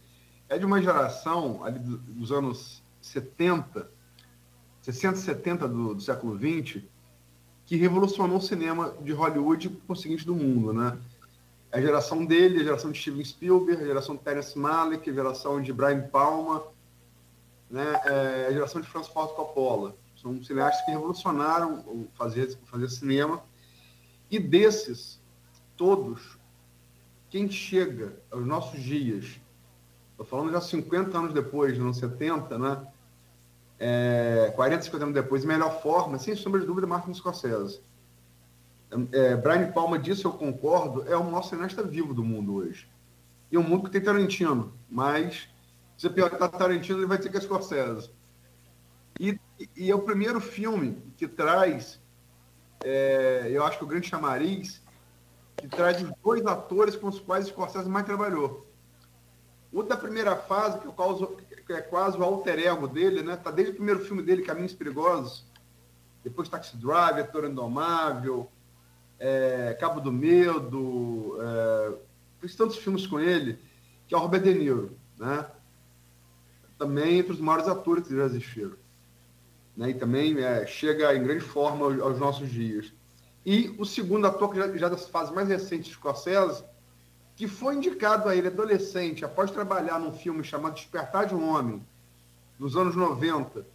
é 0.50 0.58
de 0.58 0.66
uma 0.66 0.82
geração 0.82 1.64
ali 1.64 1.80
dos 1.80 2.32
anos 2.32 2.84
70, 3.02 3.90
60, 4.84 5.18
70 5.18 5.68
do, 5.68 5.96
do 5.96 6.02
século 6.02 6.38
20, 6.38 6.88
que 7.66 7.78
revolucionou 7.78 8.38
o 8.38 8.42
cinema 8.42 8.94
de 9.02 9.14
Hollywood 9.14 9.68
e, 9.68 9.70
por 9.70 9.96
seguinte, 9.96 10.26
do 10.26 10.36
mundo, 10.36 10.74
né? 10.74 11.00
A 11.72 11.82
geração 11.82 12.24
dele, 12.24 12.60
a 12.60 12.64
geração 12.64 12.92
de 12.92 13.00
Steven 13.00 13.24
Spielberg, 13.24 13.82
a 13.82 13.88
geração 13.88 14.16
de 14.16 14.22
Terence 14.22 14.60
Malick, 14.60 15.10
a 15.10 15.14
geração 15.14 15.62
de 15.62 15.74
Brian 15.74 16.02
Palma, 16.02 16.64
né, 17.70 18.00
é, 18.06 18.48
a 18.50 18.52
geração 18.52 18.80
de 18.80 18.88
Francis 18.88 19.12
Ford 19.12 19.32
Coppola. 19.32 19.96
São 20.22 20.44
cineastas 20.44 20.86
que 20.86 20.92
revolucionaram 20.92 22.08
fazer, 22.14 22.56
fazer 22.66 22.90
cinema. 22.90 23.42
E 24.30 24.38
desses, 24.38 25.20
todos, 25.76 26.38
quem 27.30 27.50
chega 27.50 28.22
aos 28.30 28.46
nossos 28.46 28.80
dias, 28.80 29.40
estou 30.12 30.26
falando 30.26 30.52
já 30.52 30.62
50 30.62 31.18
anos 31.18 31.34
depois, 31.34 31.78
nos 31.80 31.98
70, 31.98 32.60
né? 32.60 32.88
É, 33.86 34.50
40, 34.56 34.82
50 34.84 35.04
anos 35.04 35.14
depois, 35.14 35.44
melhor 35.44 35.82
forma, 35.82 36.18
sem 36.18 36.34
sombra 36.38 36.62
de 36.62 36.66
dúvida, 36.66 36.88
Martin 36.88 37.14
Scorsese. 37.14 37.82
É, 39.12 39.36
Brian 39.36 39.74
Palma 39.74 40.00
disse, 40.00 40.24
eu 40.24 40.32
concordo, 40.32 41.06
é 41.06 41.18
o 41.18 41.24
maior 41.26 41.42
cineasta 41.42 41.84
vivo 41.84 42.14
do 42.14 42.24
mundo 42.24 42.56
hoje. 42.56 42.90
E 43.52 43.58
um 43.58 43.62
mundo 43.62 43.84
que 43.84 43.90
tem 43.90 44.00
Tarantino, 44.00 44.74
mas 44.90 45.50
você 45.98 46.10
perguntar 46.10 46.48
Tarantino, 46.48 47.00
ele 47.00 47.08
vai 47.08 47.18
dizer 47.18 47.30
que 47.30 47.36
é 47.36 47.42
Scorsese. 47.42 48.10
E, 49.20 49.38
e 49.76 49.92
é 49.92 49.96
o 49.96 50.02
primeiro 50.02 50.40
filme 50.40 51.04
que 51.18 51.28
traz, 51.28 52.00
é, 52.86 53.50
eu 53.50 53.66
acho 53.66 53.78
que 53.80 53.84
o 53.84 53.88
grande 53.88 54.08
chamariz, 54.08 54.82
que 55.58 55.68
traz 55.68 56.02
os 56.02 56.10
dois 56.24 56.46
atores 56.46 56.96
com 56.96 57.10
os 57.10 57.20
quais 57.20 57.48
Scorsese 57.48 57.90
mais 57.90 58.06
trabalhou. 58.06 58.66
O 59.74 59.84
da 59.84 59.98
primeira 59.98 60.38
fase, 60.38 60.80
que, 60.80 60.90
causo, 60.94 61.36
que 61.36 61.53
é 61.70 61.82
quase 61.82 62.18
o 62.18 62.24
alter 62.24 62.60
ego 62.60 62.88
dele, 62.88 63.22
né? 63.22 63.38
Tá 63.38 63.52
desde 63.52 63.74
o 63.74 63.76
primeiro 63.76 64.04
filme 64.04 64.22
dele, 64.22 64.42
Caminhos 64.42 64.74
Perigosos, 64.74 65.46
depois 66.24 66.50
Taxi 66.50 66.76
Driver, 66.76 67.32
Toro 67.32 67.48
Indomável, 67.48 68.50
é, 69.20 69.78
Cabo 69.80 70.02
do 70.02 70.12
Medo, 70.12 71.38
é, 71.42 71.94
fiz 72.42 72.56
tantos 72.56 72.78
filmes 72.78 73.08
com 73.08 73.20
ele, 73.20 73.58
que 74.08 74.14
é 74.14 74.18
o 74.18 74.22
Robert 74.22 74.42
De 74.42 74.54
Niro, 74.54 74.98
né? 75.18 75.46
também 76.78 77.20
entre 77.20 77.32
os 77.32 77.40
maiores 77.40 77.68
atores 77.68 78.08
que 78.08 78.16
já 78.16 78.26
existiram. 78.26 78.76
Né? 79.76 79.92
E 79.92 79.94
também 79.94 80.38
é, 80.40 80.66
chega 80.68 81.16
em 81.16 81.24
grande 81.24 81.44
forma 81.44 81.86
aos, 81.86 82.02
aos, 82.02 82.20
nossos 82.20 82.50
dias. 82.50 82.92
E 83.46 83.74
o 83.78 83.86
segundo 83.86 84.28
ator, 84.28 84.52
que 84.52 84.58
já, 84.58 84.78
já 84.78 84.90
das 84.90 85.08
fases 85.08 85.34
mais 85.34 85.48
recentes 85.48 85.88
de 85.88 85.94
Scorsese, 85.94 86.64
que 87.36 87.48
foi 87.48 87.76
indicado 87.76 88.30
a 88.30 88.36
ele 88.36 88.48
adolescente, 88.48 89.26
após 89.26 89.52
trabalhar 89.52 90.00
num 90.00 90.14
filme 90.14 90.44
chamado 90.44 90.76
Despertar 90.76 91.26
de 91.26 91.36
um 91.36 91.50
Homem, 91.50 91.82
nos 92.60 92.78
anos 92.78 92.96
90. 92.96 93.66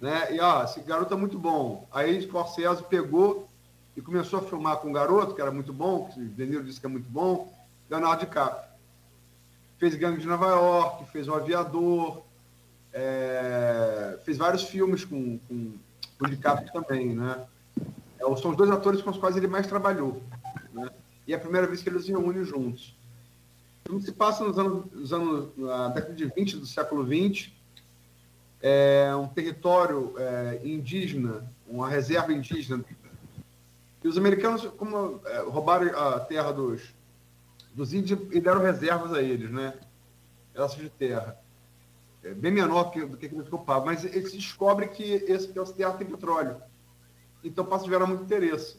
Né? 0.00 0.34
E, 0.34 0.40
ó, 0.40 0.64
esse 0.64 0.80
garoto 0.80 1.14
é 1.14 1.16
muito 1.16 1.38
bom. 1.38 1.88
Aí 1.92 2.20
Scorsese 2.22 2.82
pegou 2.84 3.48
e 3.96 4.02
começou 4.02 4.40
a 4.40 4.42
filmar 4.42 4.78
com 4.78 4.90
o 4.90 4.92
garoto, 4.92 5.34
que 5.34 5.40
era 5.40 5.50
muito 5.50 5.72
bom, 5.72 6.08
que 6.08 6.20
o 6.20 6.28
Deniro 6.28 6.64
disse 6.64 6.80
que 6.80 6.86
é 6.86 6.88
muito 6.88 7.08
bom, 7.08 7.52
Leonardo 7.88 8.24
DiCaprio 8.24 8.74
fez 9.78 9.94
Gangue 9.96 10.20
de 10.20 10.26
Nova 10.26 10.46
York, 10.46 11.04
fez 11.10 11.28
O 11.28 11.34
Aviador, 11.34 12.22
é, 12.92 14.18
fez 14.24 14.38
vários 14.38 14.62
filmes 14.64 15.04
com, 15.04 15.38
com, 15.40 15.72
com 16.18 16.26
o 16.26 16.28
DiCaprio 16.28 16.72
também, 16.72 17.14
né? 17.14 17.44
É, 18.18 18.36
são 18.36 18.50
os 18.50 18.56
dois 18.56 18.70
atores 18.70 19.02
com 19.02 19.10
os 19.10 19.18
quais 19.18 19.36
ele 19.36 19.46
mais 19.46 19.66
trabalhou? 19.66 20.22
E 21.26 21.32
é 21.32 21.36
a 21.36 21.40
primeira 21.40 21.66
vez 21.66 21.82
que 21.82 21.88
eles 21.88 22.04
se 22.04 22.10
reúnem 22.10 22.44
juntos. 22.44 22.94
O 23.88 24.00
se 24.00 24.12
passa 24.12 24.44
nos 24.44 24.58
anos, 24.58 24.90
nos 24.92 25.12
anos, 25.12 25.56
na 25.56 25.88
década 25.88 26.14
de 26.14 26.24
20 26.26 26.56
do 26.56 26.66
século 26.66 27.04
20, 27.04 27.54
é 28.62 29.14
um 29.14 29.28
território 29.28 30.14
é, 30.18 30.60
indígena, 30.64 31.50
uma 31.66 31.88
reserva 31.88 32.32
indígena. 32.32 32.82
E 34.02 34.08
os 34.08 34.16
americanos, 34.16 34.66
como 34.78 35.20
é, 35.26 35.40
roubaram 35.40 35.98
a 35.98 36.20
terra 36.20 36.50
dos, 36.50 36.94
dos 37.74 37.92
índios 37.92 38.20
e 38.32 38.40
deram 38.40 38.62
reservas 38.62 39.12
a 39.12 39.22
eles, 39.22 39.50
né? 39.50 39.74
Pedaços 40.52 40.80
de 40.80 40.88
terra. 40.88 41.38
É 42.22 42.32
bem 42.32 42.52
menor 42.52 42.84
do 42.84 43.18
que 43.18 43.26
eles 43.26 43.46
ocupavam, 43.46 43.84
mas 43.84 44.02
eles 44.02 44.32
descobrem 44.32 44.88
que 44.88 45.02
esse 45.02 45.48
pedaço 45.48 45.74
terra 45.74 45.92
tem 45.92 46.06
petróleo. 46.06 46.56
Então 47.42 47.66
passa 47.66 47.84
a 47.84 47.88
gerar 47.88 48.06
muito 48.06 48.24
interesse. 48.24 48.78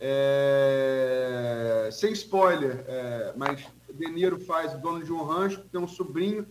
É... 0.00 1.88
Sem 1.92 2.12
spoiler, 2.12 2.84
é... 2.88 3.32
mas 3.36 3.66
De 3.92 4.08
Niro 4.10 4.40
faz 4.40 4.74
o 4.74 4.78
dono 4.78 5.04
de 5.04 5.12
um 5.12 5.22
rancho, 5.22 5.60
tem 5.70 5.80
um 5.80 5.88
sobrinho, 5.88 6.46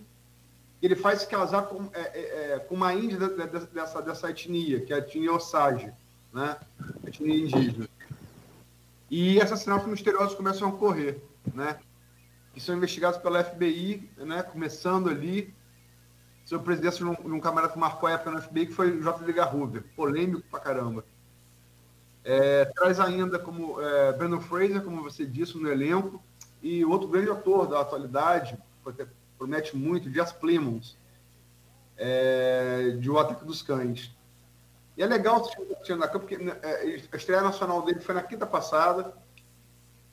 ele 0.81 0.95
faz 0.95 1.21
se 1.21 1.27
casar 1.27 1.63
com, 1.63 1.89
é, 1.93 2.01
é, 2.01 2.53
é 2.53 2.59
com 2.59 2.75
uma 2.75 2.93
índia 2.93 3.17
dessa, 3.17 4.01
dessa 4.01 4.29
etnia, 4.29 4.79
que 4.81 4.93
é 4.93 4.97
a 4.97 4.99
etnia 4.99 5.33
Osage, 5.33 5.91
né? 6.33 6.57
Etnia 7.05 7.37
indígena. 7.37 7.89
E 9.09 9.41
assassinatos 9.41 9.87
misteriosos 9.87 10.35
começam 10.35 10.69
a 10.69 10.71
ocorrer, 10.71 11.21
né? 11.53 11.79
Que 12.53 12.61
são 12.61 12.75
investigados 12.75 13.19
pela 13.19 13.43
FBI, 13.43 14.09
né? 14.17 14.41
Começando 14.43 15.09
ali, 15.09 15.53
sob 16.45 16.63
presidência 16.63 17.03
de 17.03 17.11
um, 17.11 17.39
camarada 17.39 17.73
que 17.73 17.79
marcou 17.79 18.07
a 18.07 18.13
época 18.13 18.31
no 18.31 18.41
FBI, 18.41 18.67
que 18.67 18.73
foi 18.73 19.01
J. 19.01 19.23
Edgar 19.23 19.53
Hoover, 19.53 19.83
polêmico 19.95 20.43
pra 20.49 20.59
caramba. 20.59 21.03
É, 22.23 22.65
traz 22.65 22.99
ainda 22.99 23.39
como 23.39 23.81
é, 23.81 24.13
Brandon 24.13 24.41
Fraser, 24.41 24.81
como 24.83 25.03
você 25.03 25.25
disse, 25.25 25.57
no 25.57 25.69
elenco, 25.69 26.21
e 26.61 26.83
outro 26.83 27.07
grande 27.07 27.31
ator 27.31 27.67
da 27.67 27.79
atualidade, 27.79 28.57
promete 29.37 29.75
muito, 29.75 30.11
Jess 30.11 30.31
Plemons, 30.31 30.97
é, 31.97 32.97
de 32.99 33.09
O 33.09 33.17
Ataque 33.17 33.45
dos 33.45 33.61
Cães. 33.61 34.13
E 34.97 35.03
é 35.03 35.05
legal 35.05 35.37
assistir 35.41 35.95
na 35.95 36.07
campo, 36.07 36.25
porque 36.25 36.37
né, 36.37 36.57
é, 36.61 37.01
a 37.11 37.15
estreia 37.15 37.41
nacional 37.41 37.81
dele 37.83 38.01
foi 38.01 38.13
na 38.13 38.21
quinta 38.21 38.45
passada. 38.45 39.13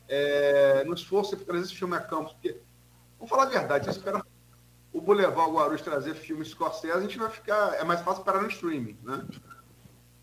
É, 0.08 0.84
no 0.84 0.94
esforço 0.94 1.34
de 1.36 1.44
trazer 1.44 1.64
esse 1.64 1.74
filme 1.74 1.96
a 1.96 2.00
campo, 2.00 2.30
porque, 2.30 2.60
vamos 3.18 3.28
falar 3.28 3.42
a 3.42 3.46
verdade, 3.46 3.90
espera 3.90 4.24
o 4.92 5.00
Boulevard 5.00 5.50
Guarulhos 5.50 5.82
trazer 5.82 6.14
filmes 6.14 6.48
Scorsese, 6.48 6.92
a 6.92 7.00
gente 7.00 7.18
vai 7.18 7.28
ficar. 7.28 7.74
É 7.74 7.84
mais 7.84 8.00
fácil 8.00 8.22
parar 8.22 8.40
no 8.40 8.48
streaming, 8.48 8.96
né? 9.02 9.26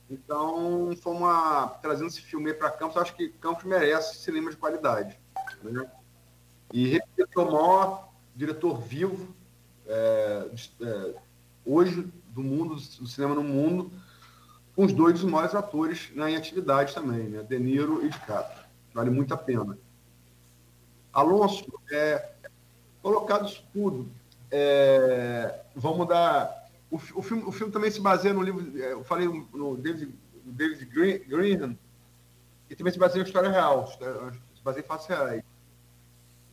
Então, 0.09 0.91
fomos 1.01 1.29
a, 1.29 1.67
trazendo 1.81 2.07
esse 2.07 2.21
filme 2.21 2.53
para 2.53 2.69
Campos, 2.69 2.97
acho 2.97 3.15
que 3.15 3.29
Campos 3.29 3.63
merece 3.63 4.17
cinema 4.17 4.51
de 4.51 4.57
qualidade. 4.57 5.19
Né? 5.63 5.89
E 6.71 6.87
repito, 6.87 7.41
o 7.41 7.51
maior 7.51 8.09
diretor 8.35 8.79
vivo 8.79 9.33
é, 9.87 10.49
é, 10.81 11.15
hoje 11.65 12.11
do 12.27 12.41
mundo, 12.41 12.75
do 12.75 13.07
cinema 13.07 13.35
no 13.35 13.43
mundo, 13.43 13.91
com 14.75 14.85
os 14.85 14.93
dois 14.93 15.21
maiores 15.23 15.53
atores 15.53 16.11
né, 16.15 16.31
em 16.31 16.35
atividade 16.35 16.93
também, 16.93 17.29
né? 17.29 17.43
De 17.43 17.59
Niro 17.59 18.03
e 18.03 18.09
DiCaprio. 18.09 18.63
Vale 18.93 19.09
muito 19.09 19.33
a 19.33 19.37
pena. 19.37 19.77
Alonso, 21.11 21.65
é, 21.91 22.31
colocado 23.01 23.45
isso 23.45 23.63
tudo, 23.71 24.09
é, 24.49 25.61
vamos 25.75 26.07
dar. 26.07 26.62
O, 26.93 26.97
o, 26.97 27.21
filme, 27.23 27.43
o 27.43 27.51
filme 27.51 27.73
também 27.73 27.89
se 27.89 27.99
baseia 27.99 28.35
no 28.35 28.43
livro, 28.43 28.79
é, 28.79 28.93
eu 28.93 29.03
falei 29.03 29.27
no 29.27 29.75
David, 29.75 30.13
David 30.45 30.85
Green, 30.85 31.17
Greenham, 31.27 31.75
que 32.69 32.75
também 32.75 32.93
se 32.93 32.99
baseia 32.99 33.23
em 33.23 33.25
história 33.25 33.49
real, 33.49 33.87
se 33.87 34.63
baseia 34.63 34.83
em 34.83 34.87
fatos 34.87 35.07
reais. 35.07 35.43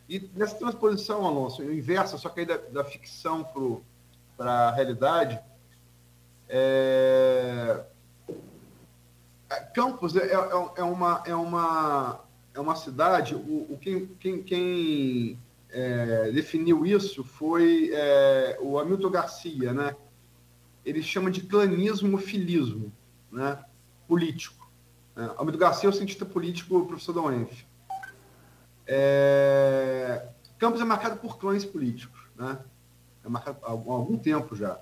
E 0.09 0.31
nessa 0.35 0.57
transposição, 0.57 1.27
Alonso, 1.27 1.63
inversa, 1.63 2.17
só 2.17 2.31
que 2.31 2.41
aí 2.41 2.47
da, 2.47 2.57
da 2.57 2.83
ficção 2.83 3.47
para 4.35 4.69
a 4.69 4.71
realidade, 4.71 5.39
é, 6.49 7.85
Campos 9.75 10.17
é, 10.17 10.25
é, 10.25 10.33
é, 10.77 10.83
uma, 10.83 11.23
é, 11.27 11.35
uma, 11.35 12.25
é 12.55 12.61
uma 12.61 12.77
cidade, 12.77 13.35
o, 13.35 13.75
o 13.75 13.79
quem, 13.79 14.07
quem, 14.19 14.43
quem 14.43 15.39
é, 15.69 16.31
definiu 16.33 16.87
isso 16.87 17.23
foi 17.23 17.91
é, 17.93 18.57
o 18.63 18.79
Hamilton 18.79 19.11
Garcia, 19.11 19.75
né? 19.75 19.95
Ele 20.91 21.03
chama 21.03 21.31
de 21.31 21.43
clanismo 21.43 22.19
filismo 22.19 22.93
né, 23.31 23.65
político. 24.09 24.69
É, 25.17 25.23
Almeida 25.37 25.57
Garcia 25.57 25.89
é 25.89 25.91
o 25.91 25.93
cientista 25.93 26.27
político, 26.27 26.85
professor 26.85 27.13
da 27.13 27.23
UENF. 27.23 27.65
É, 28.87 30.29
Campos 30.59 30.81
é 30.81 30.85
marcado 30.85 31.17
por 31.21 31.39
clãs 31.39 31.65
políticos, 31.65 32.21
né? 32.37 32.59
É 33.25 33.29
marcado 33.29 33.59
há 33.63 33.71
algum 33.71 34.19
tempo 34.19 34.57
já. 34.57 34.81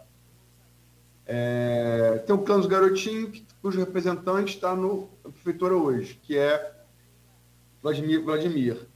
É, 1.27 2.23
tem 2.27 2.35
o 2.35 2.38
clã 2.38 2.57
dos 2.57 2.67
garotinhos, 2.67 3.45
cujo 3.61 3.79
representante 3.79 4.55
está 4.55 4.75
no 4.75 5.09
prefeitura 5.23 5.77
hoje, 5.77 6.19
que 6.23 6.38
é 6.38 6.75
Vladimir, 7.83 8.25
Vladimir. 8.25 8.88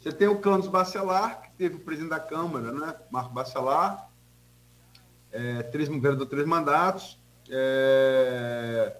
Você 0.00 0.10
tem 0.10 0.28
o 0.28 0.40
clã 0.40 0.58
dos 0.58 0.68
Bacelar, 0.68 1.42
que 1.42 1.50
teve 1.52 1.76
o 1.76 1.80
presidente 1.80 2.10
da 2.10 2.20
Câmara, 2.20 2.72
né? 2.72 2.96
Marco 3.10 3.34
Bacelar, 3.34 4.10
é, 5.34 5.64
três, 5.64 5.88
vereador 5.88 6.26
três 6.26 6.46
mandatos. 6.46 7.18
É, 7.50 8.96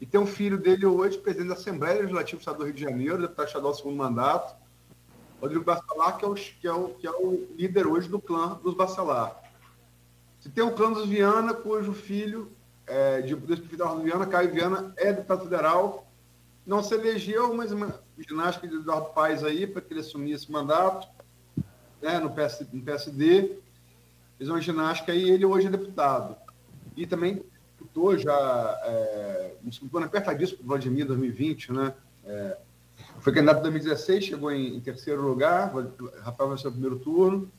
e 0.00 0.06
tem 0.06 0.18
um 0.18 0.26
filho 0.26 0.56
dele 0.56 0.86
hoje, 0.86 1.18
presidente 1.18 1.48
da 1.48 1.54
Assembleia 1.54 2.00
Legislativa 2.00 2.38
do 2.38 2.40
Estado 2.40 2.58
do 2.58 2.64
Rio 2.64 2.72
de 2.72 2.80
Janeiro, 2.80 3.20
deputado 3.20 3.46
estadual 3.46 3.74
segundo 3.74 3.96
mandato, 3.96 4.56
Rodrigo 5.40 5.64
Bacelar, 5.64 6.16
que 6.16 6.24
é, 6.24 6.28
o, 6.28 6.34
que, 6.34 6.66
é 6.66 6.72
o, 6.72 6.88
que 6.88 7.06
é 7.06 7.10
o 7.10 7.46
líder 7.54 7.86
hoje 7.86 8.08
do 8.08 8.20
clã 8.20 8.58
dos 8.64 8.74
Bacelar. 8.74 9.38
Você 10.38 10.48
tem 10.48 10.64
o 10.64 10.72
clã 10.72 10.90
dos 10.90 11.06
Viana, 11.06 11.52
cujo 11.52 11.92
filho, 11.92 12.50
é, 12.86 13.20
de, 13.20 13.34
do 13.34 13.52
ex-prefeito 13.52 14.02
Viana, 14.02 14.26
Caio 14.26 14.52
Viana, 14.52 14.92
é 14.96 15.12
deputado 15.12 15.44
federal, 15.44 16.10
não 16.66 16.82
se 16.82 16.94
elegeu, 16.94 17.54
mas 17.54 17.70
uma 17.70 18.00
ginástica 18.18 18.66
de 18.66 18.76
Eduardo 18.76 19.10
Paes 19.10 19.44
aí, 19.44 19.66
para 19.66 19.82
que 19.82 19.92
ele 19.92 20.00
assumisse 20.00 20.44
esse 20.44 20.52
mandato, 20.52 21.06
né, 22.00 22.18
no, 22.18 22.30
PS, 22.30 22.66
no 22.72 22.82
PSD, 22.82 23.58
fez 24.40 24.48
uma 24.48 24.58
ginástica 24.58 25.12
aí, 25.12 25.30
ele 25.30 25.44
hoje 25.44 25.66
é 25.66 25.70
deputado. 25.70 26.34
E 26.96 27.06
também 27.06 27.44
disputou 27.76 28.16
já, 28.16 28.80
é, 28.84 29.54
disputou 29.62 30.02
apertadíssimo 30.02 30.56
para 30.56 30.64
o 30.64 30.68
Vladimir 30.68 31.06
2020, 31.06 31.72
né? 31.74 31.94
É, 32.24 32.56
foi 33.18 33.34
candidato 33.34 33.58
em 33.58 33.62
2016, 33.64 34.24
chegou 34.24 34.50
em, 34.50 34.76
em 34.76 34.80
terceiro 34.80 35.20
lugar, 35.20 35.70
Rafael 36.22 36.48
venceu 36.48 36.70
o 36.70 36.72
primeiro 36.72 36.98
turno, 36.98 37.52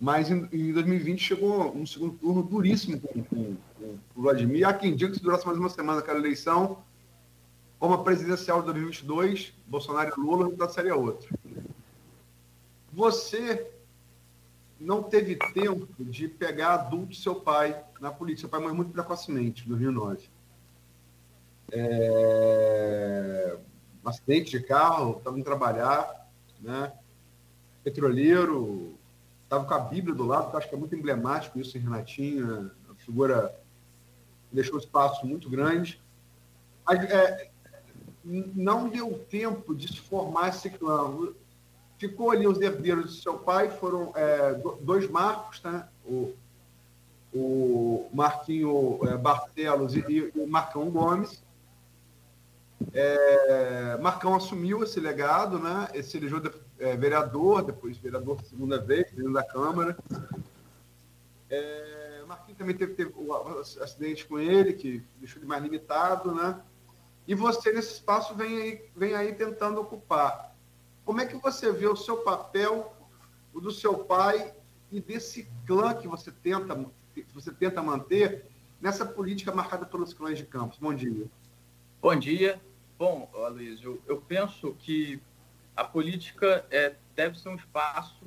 mas 0.00 0.30
em, 0.30 0.48
em 0.50 0.72
2020 0.72 1.20
chegou 1.20 1.76
um 1.76 1.84
segundo 1.84 2.16
turno 2.16 2.42
duríssimo 2.42 2.98
com, 2.98 3.22
com, 3.22 3.56
com 3.78 3.98
o 4.16 4.22
Vladimir. 4.22 4.66
Há 4.66 4.72
quem 4.72 4.96
diga 4.96 5.10
que 5.10 5.18
se 5.18 5.22
durasse 5.22 5.44
mais 5.44 5.58
uma 5.58 5.68
semana 5.68 5.98
aquela 5.98 6.18
eleição, 6.18 6.78
como 7.78 7.92
a 7.92 8.02
presidencial 8.02 8.60
de 8.60 8.72
2022, 8.72 9.52
Bolsonaro 9.66 10.14
e 10.16 10.18
Lula, 10.18 10.38
o 10.38 10.44
resultado 10.44 10.72
seria 10.72 10.96
outro. 10.96 11.28
Você 12.90 13.70
não 14.80 15.02
teve 15.02 15.36
tempo 15.52 15.88
de 16.04 16.28
pegar 16.28 16.74
adulto 16.74 17.14
seu 17.14 17.36
pai 17.36 17.82
na 18.00 18.10
política. 18.10 18.42
Seu 18.42 18.48
pai 18.48 18.60
morreu 18.60 18.76
muito 18.76 18.92
precocemente, 18.92 19.64
em 19.64 19.68
2009. 19.68 20.28
É... 21.72 23.58
Um 24.04 24.08
acidente 24.08 24.50
de 24.50 24.60
carro, 24.60 25.16
estava 25.18 25.38
indo 25.38 25.44
trabalhar, 25.44 26.28
né? 26.60 26.92
petroleiro, 27.84 28.98
estava 29.44 29.66
com 29.66 29.74
a 29.74 29.78
Bíblia 29.78 30.14
do 30.14 30.24
lado, 30.24 30.50
que 30.50 30.56
acho 30.56 30.68
que 30.68 30.74
é 30.74 30.78
muito 30.78 30.96
emblemático 30.96 31.60
isso 31.60 31.76
em 31.76 31.80
Renatinha, 31.82 32.70
uma 32.86 32.94
figura 32.96 33.54
que 34.48 34.56
deixou 34.56 34.78
espaço 34.78 35.26
muito 35.26 35.50
grande. 35.50 36.00
É, 36.90 37.50
não 38.24 38.88
deu 38.88 39.18
tempo 39.30 39.74
de 39.74 39.88
se 39.88 40.00
formar 40.00 40.48
esse 40.48 40.70
clã. 40.70 41.34
Ficou 41.98 42.30
ali 42.30 42.46
os 42.46 42.60
herdeiros 42.60 43.04
do 43.06 43.22
seu 43.22 43.38
pai, 43.38 43.70
foram 43.70 44.12
é, 44.16 44.54
dois 44.80 45.08
Marcos, 45.08 45.62
né? 45.62 45.88
o, 46.04 46.34
o 47.32 48.08
Marquinho 48.12 49.00
é, 49.04 49.16
Barcelos 49.16 49.94
e, 49.94 50.00
e, 50.08 50.32
o 50.34 50.46
Marcão 50.46 50.90
Gomes. 50.90 51.42
É, 52.92 53.96
Marcão 54.00 54.34
assumiu 54.34 54.82
esse 54.82 55.00
legado, 55.00 55.58
né? 55.58 55.88
Esse 55.94 56.16
elegeu 56.16 56.42
é, 56.78 56.96
vereador, 56.96 57.62
depois 57.62 57.96
vereador 57.96 58.42
segunda 58.42 58.78
vez, 58.78 59.10
dentro 59.12 59.32
da 59.32 59.42
Câmara. 59.42 59.96
É, 61.48 62.14
também 62.54 62.76
teve, 62.76 62.94
teve 62.94 63.12
o 63.16 63.32
acidente 63.82 64.26
com 64.26 64.38
ele, 64.38 64.72
que 64.72 65.02
deixou 65.18 65.38
ele 65.38 65.46
mais 65.46 65.62
limitado, 65.62 66.34
né? 66.34 66.60
E 67.26 67.34
você, 67.34 67.72
nesse 67.72 67.94
espaço, 67.94 68.34
vem 68.34 68.62
aí, 68.62 68.84
vem 68.94 69.14
aí 69.14 69.34
tentando 69.34 69.80
ocupar. 69.80 70.53
Como 71.04 71.20
é 71.20 71.26
que 71.26 71.36
você 71.36 71.70
vê 71.70 71.86
o 71.86 71.96
seu 71.96 72.18
papel, 72.18 72.94
o 73.52 73.60
do 73.60 73.70
seu 73.70 73.98
pai 73.98 74.54
e 74.90 75.00
desse 75.00 75.48
clã 75.66 75.94
que 75.94 76.08
você 76.08 76.32
tenta, 76.32 76.74
que 77.14 77.26
você 77.34 77.52
tenta 77.52 77.82
manter 77.82 78.46
nessa 78.80 79.04
política 79.04 79.52
marcada 79.52 79.84
pelos 79.84 80.14
clãs 80.14 80.38
de 80.38 80.46
campos? 80.46 80.78
Bom 80.78 80.94
dia. 80.94 81.26
Bom 82.00 82.16
dia. 82.16 82.60
Bom, 82.98 83.30
Aloysio, 83.34 84.00
eu 84.06 84.20
penso 84.20 84.74
que 84.78 85.20
a 85.76 85.84
política 85.84 86.64
é, 86.70 86.94
deve 87.14 87.38
ser 87.38 87.50
um 87.50 87.56
espaço, 87.56 88.24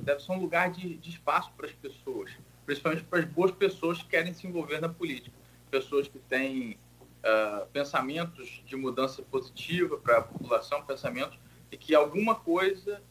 deve 0.00 0.20
ser 0.20 0.32
um 0.32 0.38
lugar 0.38 0.70
de, 0.70 0.96
de 0.96 1.10
espaço 1.10 1.52
para 1.56 1.66
as 1.66 1.72
pessoas, 1.72 2.30
principalmente 2.64 3.04
para 3.04 3.18
as 3.18 3.24
boas 3.26 3.50
pessoas 3.50 3.98
que 4.02 4.08
querem 4.08 4.32
se 4.32 4.46
envolver 4.46 4.80
na 4.80 4.88
política. 4.88 5.36
Pessoas 5.70 6.08
que 6.08 6.18
têm 6.20 6.78
uh, 7.24 7.66
pensamentos 7.72 8.62
de 8.64 8.76
mudança 8.76 9.20
positiva 9.22 9.98
para 9.98 10.18
a 10.18 10.22
população, 10.22 10.82
pensamentos 10.84 11.36
de 11.74 11.78
que 11.78 11.92
alguma 11.92 12.36
coisa 12.36 13.02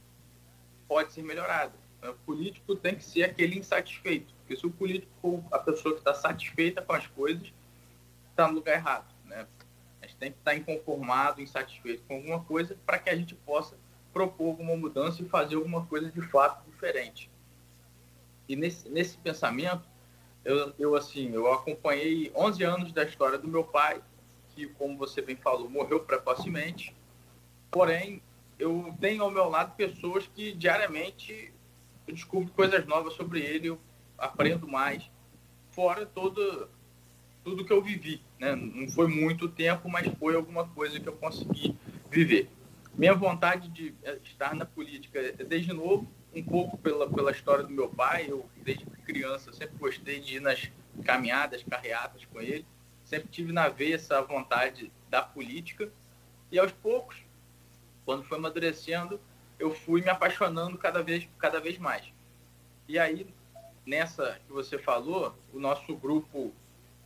pode 0.88 1.12
ser 1.12 1.21
melhorada. 1.21 1.73
O 2.02 2.13
político 2.26 2.73
tem 2.76 2.95
que 2.95 3.04
ser 3.04 3.23
aquele 3.23 3.60
insatisfeito, 3.60 4.34
porque 4.36 4.56
se 4.56 4.65
o 4.65 4.71
político 4.71 5.12
for 5.21 5.43
a 5.52 5.60
pessoa 5.60 5.93
que 5.93 5.99
está 5.99 6.13
satisfeita 6.13 6.82
com 6.82 6.93
as 6.93 7.06
coisas, 7.08 7.52
está 8.30 8.47
no 8.47 8.56
lugar 8.56 8.76
errado. 8.76 9.13
Né? 9.26 9.45
A 10.02 10.06
gente 10.06 10.15
tem 10.15 10.32
que 10.32 10.38
estar 10.38 10.52
tá 10.52 10.58
inconformado, 10.58 11.41
insatisfeito 11.41 12.04
com 12.08 12.15
alguma 12.15 12.41
coisa 12.45 12.78
para 12.86 12.97
que 12.97 13.10
a 13.10 13.15
gente 13.17 13.36
possa 13.36 13.76
propor 14.13 14.52
alguma 14.52 14.78
mudança 14.78 15.21
e 15.21 15.28
fazer 15.28 15.56
alguma 15.56 15.86
coisa 15.86 16.10
de 16.10 16.21
fato 16.21 16.63
diferente. 16.69 17.30
E 18.47 18.56
nesse, 18.56 18.88
nesse 18.88 19.17
pensamento, 19.17 19.84
eu, 20.45 20.73
eu, 20.80 20.95
assim, 20.95 21.34
eu 21.34 21.52
acompanhei 21.52 22.32
11 22.34 22.63
anos 22.63 22.91
da 22.93 23.04
história 23.04 23.38
do 23.38 23.47
meu 23.47 23.65
pai, 23.65 24.02
que, 24.56 24.67
como 24.67 24.97
você 24.97 25.21
bem 25.21 25.36
falou, 25.36 25.69
morreu 25.69 25.99
precocemente. 25.99 26.95
Porém, 27.69 28.21
eu 28.63 28.95
tenho 28.99 29.23
ao 29.23 29.32
meu 29.32 29.49
lado 29.49 29.76
pessoas 29.76 30.26
que 30.26 30.54
diariamente 30.54 31.54
eu 32.08 32.13
descubro 32.13 32.52
coisas 32.54 32.86
novas 32.86 33.13
sobre 33.13 33.41
ele, 33.41 33.67
eu 33.67 33.80
aprendo 34.17 34.67
mais. 34.67 35.04
Fora 35.71 36.06
todo, 36.06 36.69
tudo 37.43 37.65
que 37.65 37.73
eu 37.73 37.82
vivi. 37.82 38.21
Né? 38.39 38.56
Não 38.56 38.88
foi 38.89 39.08
muito 39.08 39.49
tempo, 39.49 39.89
mas 39.89 40.08
foi 40.17 40.36
alguma 40.36 40.65
coisa 40.65 40.97
que 40.97 41.08
eu 41.08 41.13
consegui 41.13 41.78
viver. 42.10 42.49
Minha 42.93 43.13
vontade 43.13 43.67
de 43.67 43.93
estar 44.23 44.56
na 44.56 44.65
política 44.65 45.19
é 45.19 45.43
desde 45.43 45.73
novo, 45.73 46.08
um 46.34 46.43
pouco 46.43 46.78
pela, 46.78 47.10
pela 47.10 47.32
história 47.32 47.65
do 47.65 47.71
meu 47.71 47.89
pai. 47.89 48.28
Eu, 48.30 48.47
desde 48.63 48.86
criança, 48.86 49.52
sempre 49.52 49.78
gostei 49.78 50.21
de 50.21 50.38
ir 50.38 50.39
nas 50.39 50.71
caminhadas, 51.04 51.63
carreatas 51.63 52.23
com 52.26 52.39
ele. 52.39 52.65
Sempre 53.04 53.28
tive 53.30 53.52
na 53.52 53.67
veia 53.67 53.95
essa 53.95 54.21
vontade 54.21 54.89
da 55.10 55.21
política. 55.21 55.91
E 56.52 56.60
aos 56.60 56.71
poucos, 56.71 57.17
quando 58.05 58.23
foi 58.23 58.37
amadurecendo, 58.37 59.19
eu 59.59 59.73
fui 59.73 60.01
me 60.01 60.09
apaixonando 60.09 60.77
cada 60.77 61.01
vez, 61.01 61.27
cada 61.37 61.59
vez 61.59 61.77
mais. 61.77 62.05
E 62.87 62.99
aí, 62.99 63.27
nessa 63.85 64.39
que 64.45 64.51
você 64.51 64.77
falou, 64.77 65.35
o 65.53 65.59
nosso 65.59 65.95
grupo 65.95 66.53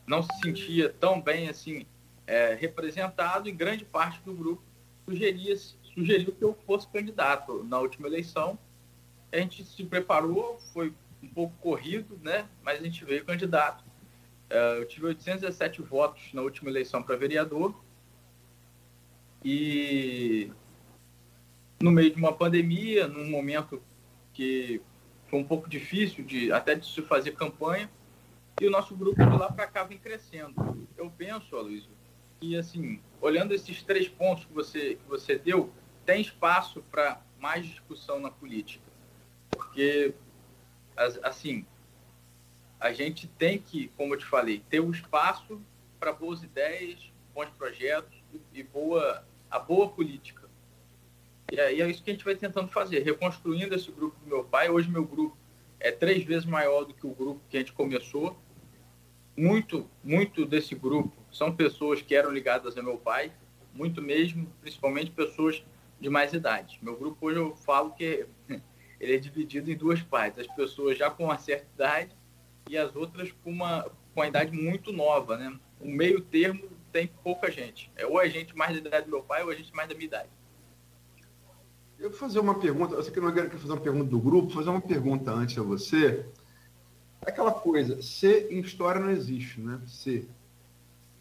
não 0.06 0.24
se 0.24 0.30
sentia 0.44 0.90
tão 0.90 1.22
bem 1.22 1.50
assim 1.50 1.86
é, 2.26 2.54
representado 2.56 3.48
e 3.48 3.52
grande 3.52 3.86
parte 3.86 4.20
do 4.22 4.34
grupo 4.34 4.62
sugeria, 5.06 5.56
sugeriu 5.94 6.34
que 6.34 6.44
eu 6.44 6.58
fosse 6.66 6.88
candidato 6.88 7.64
na 7.64 7.80
última 7.80 8.08
eleição. 8.08 8.60
A 9.32 9.38
gente 9.38 9.64
se 9.64 9.84
preparou, 9.84 10.60
foi 10.74 10.94
um 11.24 11.28
pouco 11.28 11.56
corrido, 11.58 12.20
né? 12.22 12.48
Mas 12.62 12.80
a 12.80 12.84
gente 12.84 13.04
veio 13.06 13.24
candidato. 13.26 13.84
É, 14.50 14.80
eu 14.80 14.86
tive 14.86 15.08
817 15.08 15.82
votos 15.82 16.34
na 16.34 16.42
última 16.42 16.70
eleição 16.70 17.02
para 17.02 17.16
vereador. 17.16 17.74
E 19.44 20.52
no 21.80 21.92
meio 21.92 22.12
de 22.12 22.18
uma 22.18 22.34
pandemia, 22.34 23.08
num 23.08 23.30
momento 23.30 23.82
que 24.34 24.82
foi 25.28 25.40
um 25.40 25.44
pouco 25.44 25.70
difícil 25.70 26.24
de 26.24 26.52
até 26.52 26.76
de 26.76 26.86
se 26.86 27.02
fazer 27.02 27.32
campanha, 27.32 27.90
e 28.60 28.66
o 28.66 28.72
nosso 28.72 28.96
grupo 28.96 29.24
de 29.24 29.38
lá 29.38 29.52
para 29.52 29.68
cá 29.68 29.84
vem 29.84 29.98
crescendo. 29.98 30.88
Eu 30.98 31.12
penso, 31.12 31.56
Aloysio, 31.56 31.92
que 32.40 32.58
assim, 32.58 33.00
olhando 33.22 33.54
esses 33.54 33.84
três 33.84 34.08
pontos 34.08 34.46
que 34.46 34.54
você, 34.54 34.96
que 34.96 35.08
você 35.08 35.38
deu, 35.38 35.72
tem 36.06 36.22
espaço 36.22 36.84
para 36.90 37.22
mais 37.40 37.66
discussão 37.66 38.20
na 38.20 38.32
política. 38.32 38.86
Porque, 39.52 40.14
assim, 41.24 41.66
a 42.80 42.92
gente 42.92 43.28
tem 43.28 43.60
que, 43.60 43.90
como 43.98 44.14
eu 44.14 44.18
te 44.18 44.26
falei, 44.26 44.64
ter 44.70 44.80
o 44.80 44.88
um 44.88 44.92
espaço 44.92 45.62
para 46.00 46.12
boas 46.14 46.44
ideias, 46.44 47.12
bons 47.34 47.50
projetos 47.52 48.18
e 48.54 48.64
boa, 48.64 49.24
a 49.50 49.60
boa 49.60 49.90
política. 49.90 50.37
E 51.52 51.60
é, 51.60 51.74
e 51.74 51.82
é 51.82 51.90
isso 51.90 52.04
que 52.04 52.10
a 52.10 52.14
gente 52.14 52.26
vai 52.26 52.36
tentando 52.36 52.68
fazer, 52.68 53.00
reconstruindo 53.00 53.74
esse 53.74 53.92
grupo 53.92 54.20
do 54.20 54.28
meu 54.28 54.44
pai. 54.44 54.70
Hoje 54.70 54.90
meu 54.90 55.06
grupo 55.06 55.38
é 55.80 55.92
três 55.92 56.24
vezes 56.24 56.46
maior 56.46 56.84
do 56.84 56.94
que 56.94 57.06
o 57.06 57.14
grupo 57.14 57.42
que 57.50 57.58
a 57.58 57.60
gente 57.60 57.74
começou. 57.74 58.38
muito, 59.36 59.90
muito 60.04 60.46
desse 60.46 60.74
grupo 60.76 61.14
são 61.32 61.56
pessoas 61.56 62.02
que 62.02 62.16
eram 62.16 62.32
ligadas 62.32 62.76
ao 62.76 62.84
meu 62.84 62.98
pai, 62.98 63.32
muito 63.74 64.02
mesmo, 64.02 64.52
principalmente 64.60 65.12
pessoas 65.12 65.64
de 66.00 66.10
mais 66.10 66.34
idade. 66.34 66.80
Meu 66.82 66.98
grupo 66.98 67.28
hoje 67.28 67.38
eu 67.38 67.56
falo 67.56 67.92
que 67.92 68.26
ele 69.00 69.16
é 69.16 69.18
dividido 69.18 69.72
em 69.72 69.78
duas 69.78 70.02
partes, 70.02 70.40
as 70.40 70.56
pessoas 70.56 70.98
já 70.98 71.10
com 71.10 71.26
uma 71.26 71.38
certa 71.38 71.68
idade 71.76 72.16
e 72.70 72.78
as 72.78 72.96
outras 72.96 73.32
com 73.44 73.52
uma, 73.52 73.84
com 73.84 74.22
uma 74.22 74.28
idade 74.28 74.52
muito 74.52 74.92
nova, 74.92 75.38
né? 75.38 75.58
O 75.80 75.88
meio 75.88 76.20
termo 76.20 76.68
tem 76.92 77.08
pouca 77.08 77.52
gente. 77.52 77.92
É 77.96 78.06
ou 78.06 78.20
a 78.20 78.28
gente 78.28 78.56
mais 78.56 78.74
da 78.82 78.88
idade 78.88 79.06
do 79.06 79.12
meu 79.12 79.24
pai 79.24 79.44
ou 79.44 79.50
a 79.50 79.56
gente 79.56 79.74
mais 79.74 79.88
da 79.88 79.96
minha 79.96 80.08
idade. 80.08 80.30
Eu 82.00 82.12
vou 82.12 82.20
fazer 82.20 82.40
uma 82.40 82.60
pergunta, 82.60 82.94
eu 82.94 83.02
sei 83.02 83.12
que 83.12 83.20
não 83.20 83.32
quero 83.32 83.50
fazer 83.58 83.74
uma 83.74 83.82
pergunta 83.82 84.10
do 84.10 84.20
grupo, 84.20 84.54
fazer 84.54 84.70
uma 84.70 84.82
pergunta 84.82 85.32
antes 85.32 85.58
a 85.58 85.64
você. 85.64 86.26
Aquela 87.22 87.52
coisa, 87.52 88.02
ser 88.02 88.52
em 88.52 88.60
história 88.60 89.02
não 89.02 89.10
existe, 89.10 89.60
né? 89.60 89.82
Ser. 89.88 90.28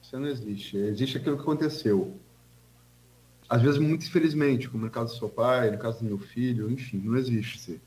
Ser 0.03 0.19
não 0.19 0.29
existe. 0.29 0.77
Existe 0.77 1.17
aquilo 1.17 1.37
que 1.37 1.43
aconteceu. 1.43 2.17
Às 3.49 3.63
vezes, 3.63 3.79
muito 3.79 4.05
infelizmente, 4.05 4.69
como 4.69 4.85
no 4.85 4.91
caso 4.91 5.15
do 5.15 5.19
seu 5.19 5.29
pai, 5.29 5.71
no 5.71 5.79
caso 5.79 6.01
do 6.01 6.05
meu 6.05 6.19
filho, 6.19 6.71
enfim, 6.71 6.99
não 6.99 7.17
existe 7.17 7.59
ser. 7.59 7.81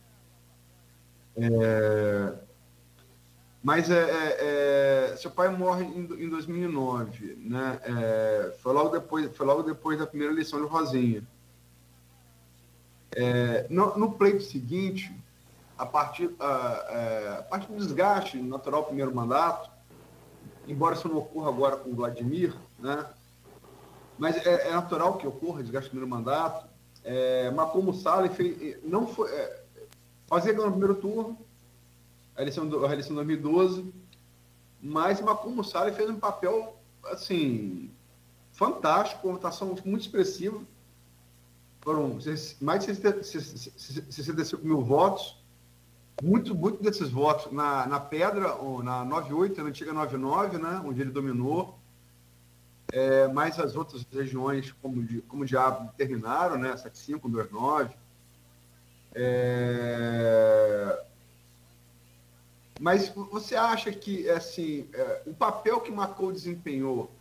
É... 1.38 2.34
Mas 3.62 3.90
é, 3.92 4.00
é, 4.00 5.12
é, 5.12 5.16
seu 5.18 5.30
pai 5.30 5.50
morre 5.50 5.84
em, 5.84 6.24
em 6.24 6.30
2009, 6.30 7.36
né? 7.42 7.80
É, 7.84 8.56
foi 8.60 8.74
logo 8.74 8.90
depois, 8.90 9.36
foi 9.36 9.46
logo 9.46 9.64
depois 9.64 10.00
da 10.00 10.08
primeira 10.08 10.34
eleição 10.34 10.62
de 10.62 10.68
Rosinha. 10.68 11.28
É, 13.16 13.66
no, 13.70 13.98
no, 13.98 14.12
pleito 14.14 14.44
seguinte, 14.44 15.12
a 15.78 15.86
partir, 15.86 16.30
a, 16.40 16.86
é, 16.90 17.38
a 17.40 17.44
partir 17.44 17.68
do 17.68 17.78
desgaste 17.78 18.38
natural 18.38 18.82
do 18.82 18.88
primeiro 18.88 19.14
mandato, 19.14 19.70
embora 20.68 20.96
isso 20.96 21.08
não 21.08 21.18
ocorra 21.18 21.50
agora 21.50 21.78
com 21.78 21.96
Vladimir, 21.96 22.56
né? 22.78 23.06
Mas 24.18 24.36
é, 24.46 24.72
natural 24.72 25.18
que 25.18 25.26
ocorra 25.26 25.64
desgaste 25.64 25.90
do 25.90 25.92
primeiro 25.92 26.10
mandato. 26.10 26.68
É, 27.04 27.50
Macomo 27.52 27.94
Saleh 27.94 28.30
fez, 28.30 28.78
não 28.84 29.08
foi, 29.08 29.32
é, 29.32 29.64
Rosinha 30.30 30.54
ganhou 30.54 30.68
no 30.68 30.74
primeiro 30.74 30.96
turno 30.96 31.38
a 32.40 32.42
eleição, 32.42 32.64
a 32.64 32.94
eleição 32.94 33.10
de 33.10 33.16
2012, 33.16 33.94
mas 34.82 35.20
Macumo 35.20 35.62
Saleh 35.62 35.92
fez 35.92 36.10
um 36.10 36.20
papel, 36.20 36.78
assim, 37.06 37.92
fantástico, 38.54 39.28
uma 39.28 39.34
votação 39.34 39.76
muito 39.84 40.02
expressiva. 40.02 40.62
Foram 41.82 42.18
mais 42.62 42.86
de 42.86 42.96
65 42.96 44.66
mil 44.66 44.82
votos. 44.82 45.38
Muito, 46.22 46.54
muito 46.54 46.84
desses 46.84 47.10
votos 47.10 47.52
na, 47.52 47.88
na 47.88 48.00
Pedra, 48.00 48.56
ou 48.56 48.84
na 48.84 49.06
98, 49.06 49.64
na 49.64 49.70
antiga 49.70 49.94
99, 49.94 50.58
né, 50.58 50.82
onde 50.84 51.00
ele 51.00 51.12
dominou. 51.12 51.80
É, 52.92 53.28
mas 53.30 53.58
as 53.60 53.76
outras 53.76 54.06
regiões, 54.12 54.74
como, 54.82 55.08
como 55.28 55.46
Diabo, 55.46 55.92
terminaram, 55.96 56.58
né, 56.58 56.76
75, 56.76 57.30
29. 57.30 57.96
É, 59.14 61.04
mas 62.80 63.10
você 63.10 63.56
acha 63.56 63.92
que 63.92 64.30
assim, 64.30 64.88
é, 64.94 65.24
o 65.26 65.34
papel 65.34 65.82
que 65.82 65.92
Macron 65.92 66.32
desempenhou, 66.32 67.12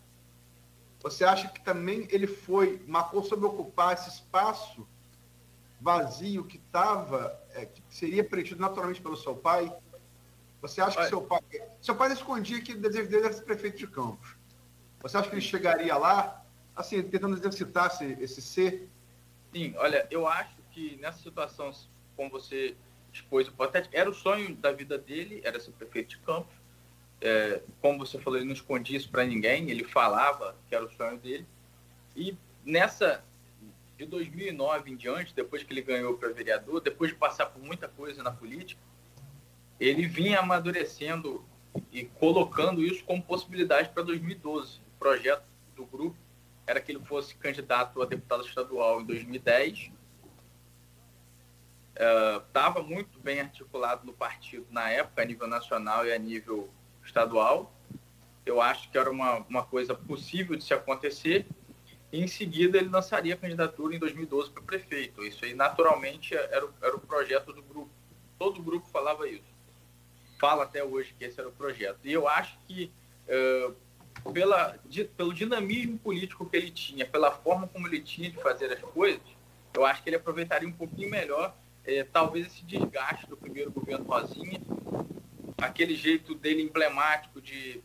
você 1.10 1.24
acha 1.24 1.48
que 1.48 1.60
também 1.60 2.06
ele 2.10 2.26
foi, 2.26 2.82
Macron 2.86 3.22
soube 3.22 3.44
ocupar 3.44 3.94
esse 3.94 4.08
espaço 4.08 4.86
vazio 5.80 6.44
que 6.44 6.56
estava, 6.56 7.40
é, 7.54 7.66
que 7.66 7.82
seria 7.88 8.24
preenchido 8.24 8.60
naturalmente 8.60 9.00
pelo 9.00 9.16
seu 9.16 9.36
pai? 9.36 9.72
Você 10.60 10.80
acha 10.80 11.00
que 11.00 11.08
seu 11.08 11.22
pai. 11.22 11.40
Seu 11.80 11.94
pai 11.94 12.12
escondia 12.12 12.60
que 12.60 12.72
o 12.72 12.80
desejo 12.80 13.08
dele 13.08 13.26
era 13.26 13.32
ser 13.32 13.42
prefeito 13.42 13.78
de 13.78 13.86
Campos. 13.86 14.36
Você 15.00 15.16
acha 15.16 15.28
que 15.28 15.34
ele 15.36 15.40
chegaria 15.40 15.96
lá, 15.96 16.44
assim, 16.74 17.00
tentando 17.02 17.36
exercitar 17.36 17.86
esse, 17.86 18.16
esse 18.20 18.42
ser? 18.42 18.90
Sim, 19.52 19.74
olha, 19.76 20.06
eu 20.10 20.26
acho 20.26 20.56
que 20.72 20.96
nessa 20.96 21.18
situação, 21.18 21.70
como 22.16 22.28
você 22.28 22.76
expôs 23.12 23.48
hipotético. 23.48 23.96
Era 23.96 24.10
o 24.10 24.14
sonho 24.14 24.54
da 24.56 24.72
vida 24.72 24.98
dele, 24.98 25.40
era 25.44 25.58
ser 25.60 25.72
prefeito 25.72 26.10
de 26.10 26.18
Campos. 26.18 26.54
É, 27.20 27.60
como 27.80 27.98
você 27.98 28.18
falou, 28.18 28.38
ele 28.38 28.46
não 28.46 28.54
escondia 28.54 28.96
isso 28.96 29.10
para 29.10 29.24
ninguém, 29.24 29.70
ele 29.70 29.84
falava 29.84 30.56
que 30.68 30.74
era 30.74 30.84
o 30.84 30.90
sonho 30.90 31.18
dele. 31.18 31.46
E 32.14 32.36
nessa, 32.64 33.24
de 33.96 34.06
2009 34.06 34.90
em 34.90 34.96
diante, 34.96 35.34
depois 35.34 35.62
que 35.62 35.72
ele 35.72 35.82
ganhou 35.82 36.16
para 36.16 36.32
vereador, 36.32 36.80
depois 36.80 37.10
de 37.10 37.16
passar 37.16 37.46
por 37.46 37.62
muita 37.62 37.88
coisa 37.88 38.22
na 38.22 38.30
política, 38.30 38.80
ele 39.80 40.06
vinha 40.06 40.40
amadurecendo 40.40 41.44
e 41.92 42.04
colocando 42.04 42.82
isso 42.82 43.04
como 43.04 43.22
possibilidade 43.22 43.88
para 43.90 44.02
2012. 44.02 44.78
O 44.78 44.98
projeto 44.98 45.44
do 45.76 45.84
grupo 45.84 46.16
era 46.66 46.80
que 46.80 46.92
ele 46.92 47.04
fosse 47.04 47.34
candidato 47.36 48.02
a 48.02 48.06
deputado 48.06 48.44
estadual 48.44 49.00
em 49.00 49.04
2010 49.06 49.92
estava 52.46 52.80
uh, 52.80 52.84
muito 52.84 53.18
bem 53.18 53.40
articulado 53.40 54.06
no 54.06 54.12
partido 54.12 54.66
na 54.70 54.88
época, 54.88 55.22
a 55.22 55.24
nível 55.24 55.48
nacional 55.48 56.06
e 56.06 56.12
a 56.12 56.18
nível 56.18 56.70
estadual. 57.08 57.72
Eu 58.46 58.60
acho 58.60 58.90
que 58.90 58.96
era 58.96 59.10
uma, 59.10 59.38
uma 59.48 59.64
coisa 59.64 59.94
possível 59.94 60.56
de 60.56 60.64
se 60.64 60.72
acontecer. 60.72 61.46
E 62.10 62.22
em 62.22 62.26
seguida 62.26 62.78
ele 62.78 62.88
lançaria 62.88 63.34
a 63.34 63.36
candidatura 63.36 63.94
em 63.94 63.98
2012 63.98 64.50
para 64.50 64.62
prefeito. 64.62 65.22
Isso 65.24 65.44
aí, 65.44 65.54
naturalmente, 65.54 66.34
era 66.34 66.66
era 66.80 66.96
o 66.96 67.00
projeto 67.00 67.52
do 67.52 67.62
grupo. 67.62 67.90
Todo 68.38 68.60
o 68.60 68.62
grupo 68.62 68.88
falava 68.88 69.28
isso. 69.28 69.42
Fala 70.38 70.64
até 70.64 70.82
hoje 70.82 71.14
que 71.18 71.24
esse 71.24 71.38
era 71.38 71.48
o 71.48 71.52
projeto. 71.52 71.98
E 72.04 72.12
eu 72.12 72.28
acho 72.28 72.56
que, 72.66 72.90
uh, 73.28 74.32
pela, 74.32 74.78
de, 74.86 75.04
pelo 75.04 75.34
dinamismo 75.34 75.98
político 75.98 76.48
que 76.48 76.56
ele 76.56 76.70
tinha, 76.70 77.04
pela 77.04 77.32
forma 77.32 77.66
como 77.66 77.86
ele 77.88 78.00
tinha 78.00 78.30
de 78.30 78.40
fazer 78.40 78.72
as 78.72 78.80
coisas, 78.80 79.20
eu 79.74 79.84
acho 79.84 80.02
que 80.02 80.08
ele 80.08 80.16
aproveitaria 80.16 80.68
um 80.68 80.72
pouquinho 80.72 81.10
melhor 81.10 81.54
é, 81.84 82.04
talvez 82.04 82.46
esse 82.46 82.62
desgaste 82.64 83.26
do 83.26 83.36
primeiro 83.36 83.70
governo 83.70 84.04
Rosinha, 84.04 84.60
aquele 85.58 85.96
jeito 85.96 86.34
dele 86.34 86.62
emblemático 86.62 87.40
de, 87.40 87.82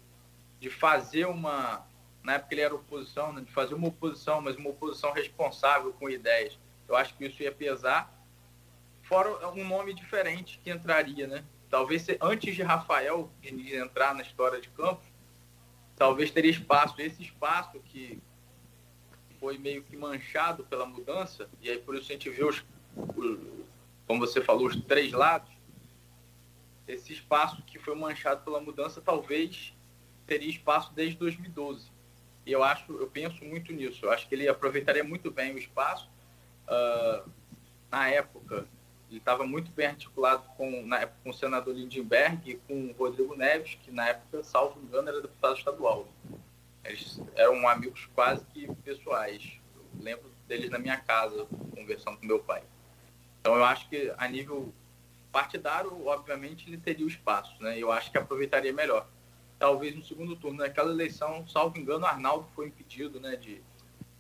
de 0.59 0.69
fazer 0.69 1.25
uma, 1.25 1.85
na 2.21 2.33
época 2.33 2.53
ele 2.53 2.61
era 2.61 2.75
oposição, 2.75 3.33
né, 3.33 3.41
de 3.41 3.51
fazer 3.51 3.73
uma 3.73 3.87
oposição, 3.87 4.41
mas 4.41 4.55
uma 4.55 4.69
oposição 4.69 5.11
responsável 5.11 5.91
com 5.93 6.09
ideias. 6.09 6.57
Eu 6.87 6.95
acho 6.95 7.15
que 7.15 7.25
isso 7.25 7.41
ia 7.41 7.51
pesar. 7.51 8.13
Fora 9.03 9.49
um 9.49 9.67
nome 9.67 9.93
diferente 9.93 10.59
que 10.63 10.69
entraria, 10.69 11.27
né? 11.27 11.43
Talvez 11.69 12.05
antes 12.21 12.55
de 12.55 12.61
Rafael 12.61 13.31
Diniz 13.41 13.73
entrar 13.73 14.13
na 14.13 14.21
história 14.21 14.61
de 14.61 14.69
Campos, 14.69 15.05
talvez 15.95 16.29
teria 16.29 16.51
espaço. 16.51 17.01
Esse 17.01 17.23
espaço 17.23 17.79
que 17.79 18.21
foi 19.39 19.57
meio 19.57 19.83
que 19.83 19.97
manchado 19.97 20.63
pela 20.65 20.85
mudança, 20.85 21.49
e 21.61 21.69
aí 21.69 21.79
por 21.79 21.95
isso 21.95 22.11
a 22.11 22.13
gente 22.13 22.29
vê 22.29 22.45
os, 22.45 22.63
como 24.07 24.19
você 24.19 24.39
falou, 24.39 24.67
os 24.67 24.75
três 24.83 25.11
lados, 25.11 25.49
esse 26.87 27.13
espaço 27.13 27.61
que 27.63 27.79
foi 27.79 27.95
manchado 27.95 28.43
pela 28.43 28.59
mudança 28.59 29.01
talvez 29.01 29.73
teria 30.25 30.49
espaço 30.49 30.93
desde 30.93 31.17
2012. 31.17 31.91
E 32.45 32.51
eu 32.51 32.63
acho, 32.63 32.91
eu 32.93 33.07
penso 33.07 33.43
muito 33.45 33.71
nisso. 33.71 34.05
Eu 34.05 34.11
acho 34.11 34.27
que 34.27 34.35
ele 34.35 34.47
aproveitaria 34.47 35.03
muito 35.03 35.31
bem 35.31 35.53
o 35.53 35.57
espaço. 35.57 36.09
Uh, 36.67 37.29
na 37.89 38.09
época, 38.09 38.65
ele 39.09 39.19
estava 39.19 39.45
muito 39.45 39.71
bem 39.71 39.87
articulado 39.87 40.43
com, 40.57 40.85
na 40.85 41.01
época, 41.01 41.19
com 41.23 41.29
o 41.29 41.33
senador 41.33 41.73
Lindenberg 41.73 42.51
e 42.51 42.55
com 42.55 42.87
o 42.87 42.91
Rodrigo 42.93 43.35
Neves, 43.35 43.77
que 43.83 43.91
na 43.91 44.09
época, 44.09 44.43
salvo 44.43 44.81
engano, 44.81 45.07
era 45.07 45.21
deputado 45.21 45.57
estadual. 45.57 46.07
Eles 46.83 47.21
eram 47.35 47.67
amigos 47.67 48.09
quase 48.13 48.43
que 48.47 48.67
pessoais. 48.83 49.57
Eu 49.75 50.03
lembro 50.03 50.29
deles 50.47 50.69
na 50.69 50.79
minha 50.79 50.97
casa, 50.97 51.45
conversando 51.75 52.17
com 52.17 52.25
meu 52.25 52.39
pai. 52.39 52.63
Então 53.39 53.55
eu 53.55 53.63
acho 53.63 53.87
que 53.87 54.11
a 54.17 54.27
nível 54.27 54.73
partidário, 55.33 56.05
obviamente, 56.05 56.69
ele 56.69 56.77
teria 56.77 57.03
o 57.03 57.09
espaço, 57.09 57.51
né? 57.59 57.77
Eu 57.77 57.91
acho 57.91 58.11
que 58.11 58.17
aproveitaria 58.17 58.71
melhor. 58.71 59.07
Talvez 59.57 59.95
no 59.95 60.03
segundo 60.03 60.35
turno, 60.35 60.59
naquela 60.59 60.91
eleição, 60.91 61.45
salvo 61.47 61.77
engano, 61.77 62.05
Arnaldo 62.05 62.45
foi 62.55 62.67
impedido, 62.67 63.19
né, 63.19 63.35
de, 63.35 63.59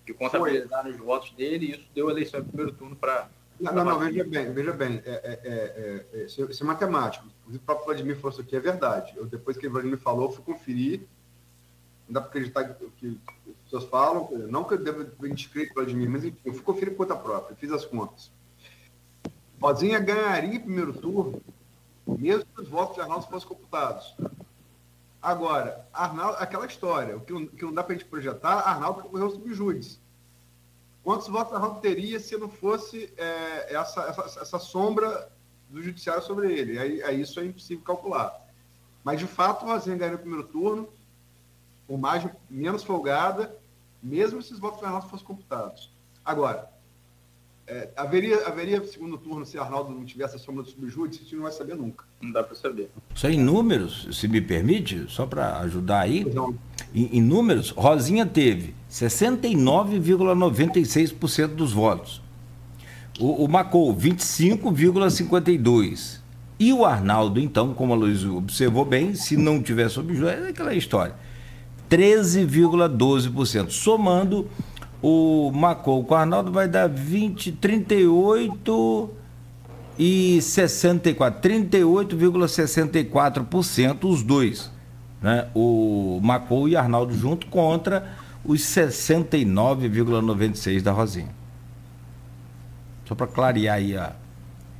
de 0.05 0.13
contabilizar 0.13 0.87
os 0.87 0.97
votos 0.97 1.31
dele, 1.31 1.67
e 1.67 1.71
isso 1.75 1.87
deu 1.93 2.09
a 2.09 2.11
eleição 2.11 2.39
em 2.39 2.43
primeiro 2.45 2.73
turno 2.73 2.95
para. 2.95 3.29
Não, 3.59 3.71
não, 3.71 3.85
não, 3.85 3.99
veja 3.99 4.23
bem, 4.23 4.51
veja 4.51 4.73
bem, 4.73 5.01
é, 5.05 5.11
é, 5.11 5.39
é, 5.43 6.21
é, 6.21 6.23
isso 6.25 6.63
é 6.63 6.65
matemático. 6.65 7.27
O 7.47 7.59
próprio 7.59 7.85
Vladimir 7.85 8.15
falou 8.15 8.31
isso 8.31 8.41
aqui, 8.41 8.55
é 8.55 8.59
verdade. 8.59 9.13
Eu, 9.15 9.27
depois 9.27 9.55
que 9.55 9.67
o 9.67 9.71
Vladimir 9.71 9.99
falou, 9.99 10.31
fui 10.31 10.43
conferir. 10.43 11.01
Não 12.07 12.15
dá 12.15 12.21
para 12.21 12.29
acreditar 12.29 12.63
que, 12.63 12.89
que 12.97 13.19
as 13.47 13.63
pessoas 13.65 13.83
falam, 13.85 14.29
não 14.49 14.63
que 14.63 14.73
eu 14.73 14.83
deva 14.83 15.07
inscrever 15.27 15.71
o 15.71 15.75
Vladimir, 15.75 16.09
mas 16.09 16.25
enfim, 16.25 16.37
eu 16.43 16.53
fui 16.53 16.63
conferir 16.63 16.95
por 16.95 17.07
conta 17.07 17.15
própria, 17.15 17.55
fiz 17.55 17.71
as 17.71 17.85
contas. 17.85 18.31
Rosinha 19.63 19.97
ganharia 19.97 20.55
em 20.55 20.59
primeiro 20.59 20.91
turno, 20.91 21.41
mesmo 22.05 22.45
que 22.53 22.61
os 22.61 22.67
votos 22.67 22.95
de 22.95 23.01
Arnaldo 23.01 23.27
fossem 23.27 23.47
computados. 23.47 24.13
Agora, 25.21 25.87
Arnaldo, 25.93 26.35
aquela 26.37 26.65
história, 26.65 27.15
o 27.15 27.21
que 27.21 27.31
não, 27.31 27.47
que 27.47 27.63
não 27.63 27.73
dá 27.73 27.81
para 27.81 27.95
a 27.95 27.97
gente 27.97 28.09
projetar, 28.09 28.55
Arnaldo 28.59 29.03
correu 29.03 29.29
subjúdice. 29.29 29.99
Quantos 31.01 31.29
votos 31.29 31.53
Arnaldo 31.53 31.79
teria 31.79 32.19
se 32.19 32.35
não 32.35 32.49
fosse 32.49 33.13
é, 33.15 33.73
essa, 33.73 34.01
essa, 34.01 34.41
essa, 34.41 34.59
sombra 34.59 35.31
do 35.69 35.81
judiciário 35.81 36.21
sobre 36.21 36.51
ele? 36.51 36.77
Aí, 36.77 37.01
aí, 37.01 37.21
isso 37.21 37.39
é 37.39 37.45
impossível 37.45 37.85
calcular. 37.85 38.37
Mas, 39.01 39.17
de 39.17 39.27
fato, 39.27 39.63
o 39.63 39.69
Rosinha 39.69 39.95
ganhou 39.95 40.15
no 40.15 40.19
primeiro 40.19 40.45
turno, 40.45 40.89
por 41.87 41.97
margem 41.97 42.29
menos 42.49 42.83
folgada, 42.83 43.57
mesmo 44.01 44.41
se 44.41 44.51
os 44.51 44.59
votos 44.59 44.81
do 44.81 44.85
Arnaldo 44.85 45.07
fossem 45.07 45.25
computados. 45.25 45.89
Agora, 46.25 46.72
é, 47.65 47.87
haveria, 47.95 48.45
haveria 48.45 48.85
segundo 48.85 49.17
turno 49.17 49.45
se 49.45 49.57
Arnaldo 49.57 49.89
não 49.91 50.03
tivesse 50.03 50.35
a 50.35 50.39
sombra 50.39 50.63
do 50.63 50.69
subjúdice? 50.69 51.21
A 51.21 51.23
gente 51.23 51.35
não 51.35 51.43
vai 51.43 51.53
saber 51.53 51.75
nunca. 51.75 52.03
Não 52.21 52.29
dá 52.31 52.43
para 52.43 52.55
saber. 52.55 52.89
Só 53.15 53.29
em 53.29 53.39
números, 53.39 54.09
se 54.11 54.27
me 54.27 54.41
permite, 54.41 55.05
só 55.07 55.25
para 55.25 55.59
ajudar 55.59 56.01
aí. 56.01 56.25
Em, 56.93 57.17
em, 57.17 57.21
números, 57.21 57.69
Rosinha 57.69 58.25
teve 58.25 58.75
69,96% 58.91 61.47
dos 61.47 61.71
votos. 61.71 62.21
O, 63.17 63.45
o 63.45 63.47
Macou, 63.47 63.95
25,52%. 63.95 66.21
E 66.59 66.73
o 66.73 66.85
Arnaldo, 66.85 67.39
então, 67.39 67.73
como 67.73 67.93
a 67.93 67.95
Luiz 67.95 68.25
observou 68.25 68.83
bem, 68.85 69.15
se 69.15 69.37
não 69.37 69.59
tivesse 69.61 69.95
subjúdice, 69.95 70.45
é 70.45 70.49
aquela 70.49 70.75
história. 70.75 71.15
13,12%. 71.89 73.69
Somando 73.69 74.49
o 75.03 75.51
Macou 75.51 76.03
com 76.05 76.13
o 76.13 76.17
Arnaldo 76.17 76.49
vai 76.49 76.65
dar 76.67 76.87
20, 76.87 77.51
38 77.51 79.11
e 79.99 80.41
64, 80.41 81.41
38,64% 81.41 84.05
os 84.05 84.23
dois, 84.23 84.71
né? 85.21 85.49
O 85.53 86.21
Macou 86.23 86.69
e 86.69 86.77
Arnaldo 86.77 87.13
junto 87.13 87.47
contra 87.47 88.15
os 88.45 88.61
69,96 88.61 90.81
da 90.81 90.93
Rosinha. 90.93 91.35
Só 93.05 93.13
para 93.13 93.27
clarear 93.27 93.75
aí 93.75 93.97
a 93.97 94.15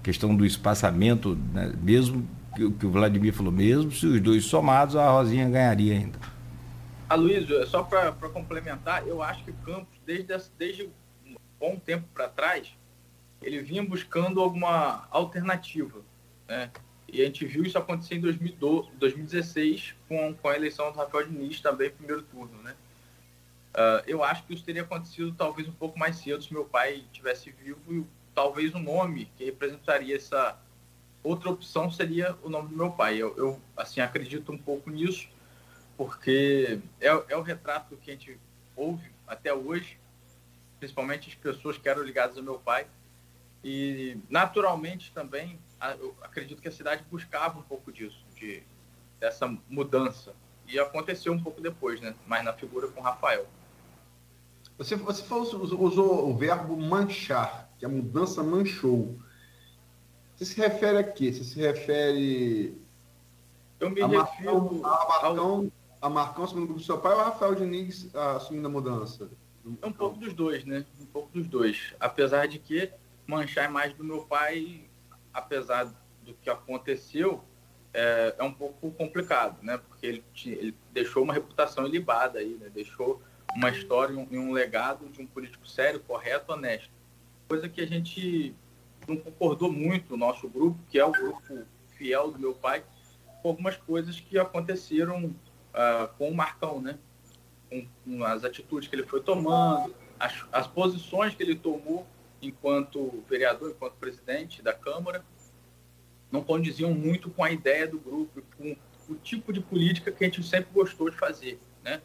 questão 0.01 0.33
do 0.33 0.45
espaçamento, 0.45 1.37
né? 1.53 1.73
mesmo 1.81 2.25
que, 2.55 2.71
que 2.71 2.85
o 2.85 2.91
Vladimir 2.91 3.33
falou, 3.33 3.51
mesmo 3.51 3.91
se 3.91 4.05
os 4.05 4.21
dois 4.21 4.45
somados, 4.45 4.95
a 4.95 5.11
Rosinha 5.11 5.49
ganharia 5.49 5.95
ainda. 5.95 6.17
Aloysio, 7.09 7.65
só 7.67 7.83
para 7.83 8.11
complementar, 8.29 9.07
eu 9.07 9.21
acho 9.21 9.43
que 9.43 9.51
o 9.51 9.55
Campos, 9.65 9.99
desde, 10.05 10.33
desde 10.57 10.83
um 11.25 11.35
bom 11.59 11.77
tempo 11.77 12.07
para 12.13 12.27
trás, 12.27 12.75
ele 13.41 13.59
vinha 13.59 13.83
buscando 13.83 14.39
alguma 14.39 15.07
alternativa. 15.11 16.01
Né? 16.47 16.71
E 17.11 17.21
a 17.21 17.25
gente 17.25 17.45
viu 17.45 17.63
isso 17.63 17.77
acontecer 17.77 18.15
em 18.15 18.21
2012, 18.21 18.89
2016, 18.97 19.95
com, 20.07 20.33
com 20.33 20.47
a 20.47 20.55
eleição 20.55 20.91
do 20.91 20.97
Rafael 20.97 21.27
Diniz, 21.27 21.59
também 21.59 21.89
primeiro 21.89 22.23
turno. 22.23 22.61
Né? 22.63 22.75
Uh, 23.73 24.03
eu 24.07 24.23
acho 24.23 24.43
que 24.45 24.53
isso 24.53 24.63
teria 24.63 24.83
acontecido 24.83 25.33
talvez 25.37 25.67
um 25.67 25.73
pouco 25.73 25.99
mais 25.99 26.17
cedo 26.17 26.43
se 26.43 26.53
meu 26.53 26.65
pai 26.65 27.03
tivesse 27.11 27.51
vivo 27.51 27.79
e 27.89 28.05
talvez 28.33 28.73
o 28.73 28.79
nome 28.79 29.31
que 29.37 29.45
representaria 29.45 30.15
essa 30.15 30.57
outra 31.23 31.49
opção 31.49 31.91
seria 31.91 32.35
o 32.43 32.49
nome 32.49 32.69
do 32.69 32.75
meu 32.75 32.91
pai. 32.91 33.17
Eu, 33.17 33.35
eu 33.37 33.61
assim 33.75 33.99
acredito 34.01 34.51
um 34.51 34.57
pouco 34.57 34.89
nisso 34.89 35.27
porque 35.97 36.79
é, 36.99 37.07
é 37.07 37.37
o 37.37 37.41
retrato 37.41 37.97
que 37.97 38.11
a 38.11 38.13
gente 38.13 38.39
ouve 38.75 39.11
até 39.27 39.53
hoje, 39.53 39.97
principalmente 40.79 41.29
as 41.29 41.35
pessoas 41.35 41.77
que 41.77 41.87
eram 41.87 42.03
ligadas 42.03 42.37
ao 42.37 42.43
meu 42.43 42.59
pai. 42.59 42.87
E, 43.63 44.17
naturalmente, 44.29 45.11
também, 45.13 45.57
eu 45.99 46.15
acredito 46.21 46.61
que 46.61 46.67
a 46.67 46.71
cidade 46.71 47.03
buscava 47.09 47.59
um 47.59 47.63
pouco 47.63 47.91
disso, 47.91 48.25
de, 48.35 48.61
dessa 49.19 49.47
mudança. 49.69 50.33
E 50.67 50.79
aconteceu 50.79 51.31
um 51.31 51.41
pouco 51.41 51.61
depois, 51.61 52.01
né? 52.01 52.13
Mais 52.27 52.43
na 52.43 52.53
figura 52.53 52.87
com 52.87 52.99
o 52.99 53.03
Rafael. 53.03 53.47
Você, 54.77 54.95
você 54.95 55.23
falou, 55.23 55.43
usou 55.81 56.29
o 56.29 56.35
verbo 56.35 56.75
manchar, 56.75 57.69
que 57.77 57.85
a 57.85 57.89
mudança 57.89 58.43
manchou. 58.43 59.17
Você 60.35 60.45
se 60.45 60.57
refere 60.59 60.97
a 60.97 61.03
quê? 61.03 61.31
Você 61.31 61.43
se 61.43 61.59
refere. 61.59 62.77
Eu 63.79 63.89
me 63.89 64.01
a 64.01 64.07
refiro. 64.07 64.81
A 64.85 65.27
ao 65.27 65.65
a 66.03 66.09
Marcão 66.09 66.43
assumindo 66.43 66.65
o 66.65 66.67
grupo 66.67 66.81
do 66.81 66.85
seu 66.85 66.97
pai 66.97 67.13
ou 67.13 67.21
a 67.21 67.23
Rafael 67.23 67.55
Diniz 67.55 68.13
ah, 68.13 68.35
assumindo 68.35 68.67
a 68.67 68.69
mudança? 68.69 69.31
É 69.81 69.85
um 69.87 69.93
pouco 69.93 70.19
dos 70.19 70.33
dois, 70.33 70.65
né? 70.65 70.85
Um 70.99 71.05
pouco 71.05 71.31
dos 71.31 71.47
dois. 71.47 71.93
Apesar 71.97 72.45
de 72.45 72.59
que 72.59 72.91
manchar 73.25 73.71
mais 73.71 73.93
do 73.93 74.03
meu 74.03 74.25
pai, 74.25 74.81
apesar 75.33 75.85
do 76.21 76.33
que 76.33 76.49
aconteceu, 76.49 77.41
é, 77.93 78.35
é 78.37 78.43
um 78.43 78.51
pouco 78.51 78.91
complicado, 78.91 79.63
né? 79.63 79.77
Porque 79.77 80.05
ele, 80.05 80.23
ele, 80.45 80.75
deixou 80.91 81.23
uma 81.23 81.33
reputação 81.33 81.87
ilibada 81.87 82.39
aí, 82.39 82.57
né? 82.59 82.69
Deixou 82.69 83.21
uma 83.55 83.69
história 83.69 84.11
e 84.11 84.17
um, 84.17 84.49
um 84.49 84.51
legado 84.51 85.07
de 85.07 85.21
um 85.21 85.25
político 85.25 85.65
sério, 85.65 86.01
correto, 86.01 86.51
honesto. 86.51 86.91
Coisa 87.47 87.69
que 87.69 87.79
a 87.79 87.87
gente 87.87 88.53
não 89.07 89.15
concordou 89.15 89.71
muito, 89.71 90.15
o 90.15 90.17
nosso 90.17 90.49
grupo, 90.49 90.77
que 90.89 90.99
é 90.99 91.05
o 91.05 91.13
grupo 91.13 91.41
fiel 91.95 92.29
do 92.29 92.39
meu 92.39 92.53
pai, 92.53 92.83
com 93.41 93.47
algumas 93.47 93.77
coisas 93.77 94.19
que 94.19 94.37
aconteceram 94.37 95.33
uh, 95.73 96.07
com 96.17 96.29
o 96.29 96.35
Marcão, 96.35 96.81
né? 96.81 96.97
Com, 97.69 97.87
com, 98.03 98.23
as 98.23 98.43
atitudes 98.43 98.87
que 98.87 98.95
ele 98.95 99.03
foi 99.03 99.21
tomando, 99.21 99.93
as, 100.19 100.45
as 100.51 100.67
posições 100.67 101.35
que 101.35 101.43
ele 101.43 101.55
tomou 101.55 102.05
enquanto 102.41 103.23
vereador, 103.29 103.71
enquanto 103.71 103.93
presidente 103.93 104.61
da 104.61 104.73
Câmara, 104.73 105.23
não 106.31 106.43
condiziam 106.43 106.93
muito 106.93 107.29
com 107.29 107.43
a 107.43 107.51
ideia 107.51 107.87
do 107.87 107.99
grupo, 107.99 108.41
com 108.57 108.75
o 109.09 109.15
tipo 109.15 109.53
de 109.53 109.61
política 109.61 110.11
que 110.11 110.23
a 110.23 110.27
gente 110.27 110.43
sempre 110.43 110.71
gostou 110.73 111.09
de 111.09 111.17
fazer, 111.17 111.59
né? 111.83 112.01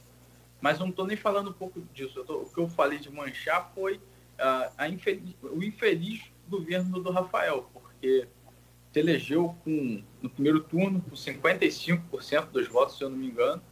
Mas 0.61 0.79
não 0.79 0.89
estou 0.89 1.07
nem 1.07 1.17
falando 1.17 1.51
um 1.51 1.53
pouco 1.53 1.81
disso. 1.93 2.25
Tô, 2.25 2.43
o 2.43 2.51
que 2.51 2.59
eu 2.59 2.69
falei 2.69 2.99
de 2.99 3.11
manchar 3.11 3.71
foi 3.75 3.97
uh, 3.97 4.85
infeliz, 4.91 5.35
o 5.43 5.63
infeliz 5.63 6.23
governo 6.49 7.01
do 7.01 7.11
Rafael, 7.11 7.69
porque 7.73 8.27
se 8.93 8.99
elegeu 8.99 9.55
com, 9.65 10.03
no 10.23 10.31
primeiro 10.31 10.61
turno 10.61 11.01
com 11.03 11.15
55% 11.15 12.47
dos 12.47 12.69
votos, 12.69 12.97
se 12.97 13.05
eu 13.05 13.11
não 13.11 13.17
me 13.17 13.29
engano, 13.29 13.63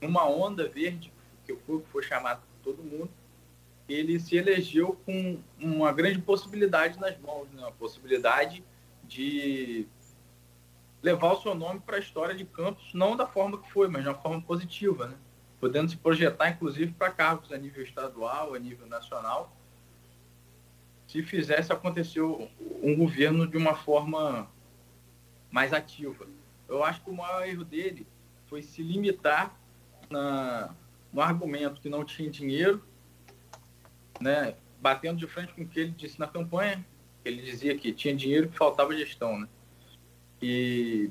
uma 0.00 0.28
onda 0.28 0.68
verde, 0.68 1.12
que 1.44 1.54
foi, 1.54 1.82
foi 1.90 2.02
chamado 2.02 2.40
por 2.40 2.72
todo 2.72 2.82
mundo, 2.82 3.10
ele 3.88 4.18
se 4.20 4.36
elegeu 4.36 4.98
com 5.04 5.38
uma 5.60 5.92
grande 5.92 6.18
possibilidade 6.20 6.98
nas 6.98 7.18
mãos, 7.18 7.48
né? 7.52 7.70
possibilidade 7.78 8.64
de 9.04 9.86
levar 11.02 11.32
o 11.32 11.42
seu 11.42 11.54
nome 11.54 11.80
para 11.80 11.96
a 11.96 12.00
história 12.00 12.34
de 12.34 12.44
Campos, 12.44 12.94
não 12.94 13.16
da 13.16 13.26
forma 13.26 13.58
que 13.58 13.70
foi, 13.72 13.88
mas 13.88 14.02
de 14.02 14.08
uma 14.08 14.18
forma 14.18 14.40
positiva, 14.40 15.08
né? 15.08 15.16
podendo 15.60 15.90
se 15.90 15.96
projetar, 15.96 16.50
inclusive, 16.50 16.92
para 16.92 17.10
cargos 17.10 17.52
a 17.52 17.58
nível 17.58 17.82
estadual, 17.82 18.54
a 18.54 18.58
nível 18.58 18.86
nacional, 18.86 19.54
se 21.12 21.22
fizesse 21.22 21.70
acontecer 21.70 22.22
um 22.22 22.96
governo 22.96 23.46
de 23.46 23.58
uma 23.58 23.74
forma 23.74 24.50
mais 25.50 25.74
ativa. 25.74 26.26
Eu 26.66 26.82
acho 26.82 27.02
que 27.02 27.10
o 27.10 27.14
maior 27.14 27.46
erro 27.46 27.64
dele 27.64 28.06
foi 28.46 28.62
se 28.62 28.82
limitar 28.82 29.54
na, 30.08 30.74
no 31.12 31.20
argumento 31.20 31.82
que 31.82 31.90
não 31.90 32.02
tinha 32.02 32.30
dinheiro, 32.30 32.82
né, 34.18 34.56
batendo 34.80 35.18
de 35.18 35.26
frente 35.26 35.52
com 35.52 35.60
o 35.60 35.68
que 35.68 35.80
ele 35.80 35.90
disse 35.90 36.18
na 36.18 36.26
campanha. 36.26 36.82
Ele 37.22 37.42
dizia 37.42 37.76
que 37.76 37.92
tinha 37.92 38.16
dinheiro 38.16 38.50
e 38.50 38.56
faltava 38.56 38.96
gestão. 38.96 39.38
Né? 39.38 39.48
E 40.40 41.10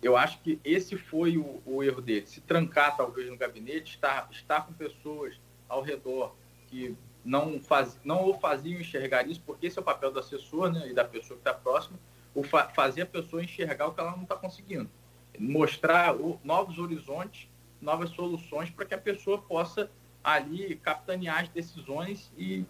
eu 0.00 0.16
acho 0.16 0.40
que 0.40 0.58
esse 0.64 0.96
foi 0.96 1.36
o, 1.36 1.60
o, 1.66 1.82
erro 1.82 2.00
dele. 2.00 2.26
Se 2.26 2.40
trancar, 2.40 2.96
talvez, 2.96 3.28
no 3.28 3.36
gabinete, 3.36 3.96
estar, 3.96 4.30
estar 4.32 4.62
com 4.66 4.72
pessoas 4.72 5.38
ao 5.68 5.82
redor 5.82 6.34
que 6.68 6.96
não, 7.26 7.60
faz, 7.60 7.98
não 8.04 8.30
o 8.30 8.34
faziam 8.34 8.80
enxergar 8.80 9.28
isso, 9.28 9.42
porque 9.44 9.66
esse 9.66 9.76
é 9.78 9.82
o 9.82 9.84
papel 9.84 10.12
do 10.12 10.20
assessor 10.20 10.72
né, 10.72 10.88
e 10.88 10.94
da 10.94 11.04
pessoa 11.04 11.36
que 11.36 11.40
está 11.40 11.52
próxima, 11.52 11.98
o 12.32 12.42
fa 12.42 12.68
fazer 12.68 13.02
a 13.02 13.06
pessoa 13.06 13.42
enxergar 13.42 13.88
o 13.88 13.92
que 13.92 14.00
ela 14.00 14.12
não 14.12 14.22
está 14.22 14.36
conseguindo. 14.36 14.88
Mostrar 15.38 16.14
o, 16.14 16.40
novos 16.44 16.78
horizontes, 16.78 17.48
novas 17.80 18.10
soluções 18.10 18.70
para 18.70 18.86
que 18.86 18.94
a 18.94 18.98
pessoa 18.98 19.38
possa 19.38 19.90
ali 20.22 20.76
capitanear 20.76 21.40
as 21.42 21.48
decisões 21.48 22.32
e, 22.38 22.64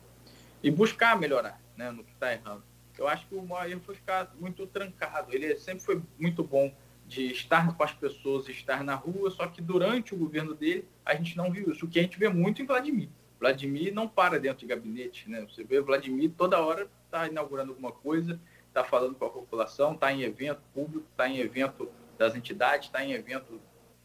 e 0.63 0.71
buscar 0.71 1.19
melhorar 1.19 1.61
né, 1.77 1.91
no 1.91 2.03
que 2.03 2.13
está 2.13 2.33
errando. 2.33 2.65
Eu 2.99 3.07
acho 3.07 3.27
que 3.27 3.35
o 3.35 3.47
erro 3.65 3.81
foi 3.85 3.95
ficar 3.95 4.35
muito 4.41 4.67
trancado. 4.67 5.35
Ele 5.35 5.55
sempre 5.57 5.85
foi 5.85 6.03
muito 6.19 6.43
bom 6.43 6.75
de 7.07 7.27
estar 7.27 7.77
com 7.77 7.83
as 7.85 7.93
pessoas, 7.93 8.49
estar 8.49 8.83
na 8.83 8.95
rua, 8.95 9.31
só 9.31 9.47
que 9.47 9.61
durante 9.61 10.15
o 10.15 10.17
governo 10.17 10.55
dele 10.55 10.89
a 11.05 11.15
gente 11.15 11.37
não 11.37 11.53
viu 11.53 11.71
isso, 11.71 11.85
o 11.85 11.89
que 11.89 11.99
a 11.99 12.03
gente 12.03 12.19
vê 12.19 12.29
muito 12.29 12.63
em 12.63 12.67
Vladimir. 12.67 13.09
Vladimir 13.39 13.93
não 13.93 14.09
para 14.09 14.39
dentro 14.39 14.59
de 14.59 14.67
gabinete, 14.67 15.29
né? 15.29 15.43
Você 15.43 15.63
vê 15.63 15.81
Vladimir 15.81 16.33
toda 16.37 16.61
hora 16.61 16.89
está 17.05 17.27
inaugurando 17.27 17.73
alguma 17.73 17.93
coisa, 17.93 18.41
está 18.69 18.85
falando 18.85 19.15
com 19.15 19.25
a 19.25 19.31
população, 19.31 19.95
está 19.95 20.13
em 20.13 20.23
evento 20.23 20.61
público, 20.75 21.07
está 21.11 21.29
em 21.29 21.39
evento 21.39 21.89
das 22.19 22.35
entidades, 22.35 22.89
está 22.89 23.05
em 23.05 23.13
evento, 23.13 23.61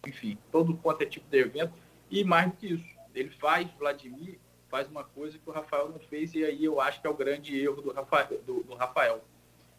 enfim, 0.05 0.37
todo 0.51 0.75
quanto 0.77 1.01
é 1.01 1.05
tipo 1.05 1.27
de 1.29 1.39
evento. 1.39 1.73
E 2.09 2.23
mais 2.23 2.51
do 2.51 2.57
que 2.57 2.73
isso, 2.73 2.97
ele 3.13 3.29
faz, 3.29 3.69
Vladimir 3.77 4.39
faz 4.69 4.87
uma 4.87 5.03
coisa 5.03 5.37
que 5.37 5.49
o 5.49 5.51
Rafael 5.51 5.89
não 5.89 5.99
fez, 5.99 6.33
e 6.33 6.43
aí 6.45 6.63
eu 6.63 6.79
acho 6.79 7.01
que 7.01 7.07
é 7.07 7.09
o 7.09 7.15
grande 7.15 7.59
erro 7.59 7.81
do 7.81 7.91
Rafael. 7.91 8.41
Do, 8.45 8.63
do 8.63 8.73
Rafael. 8.75 9.21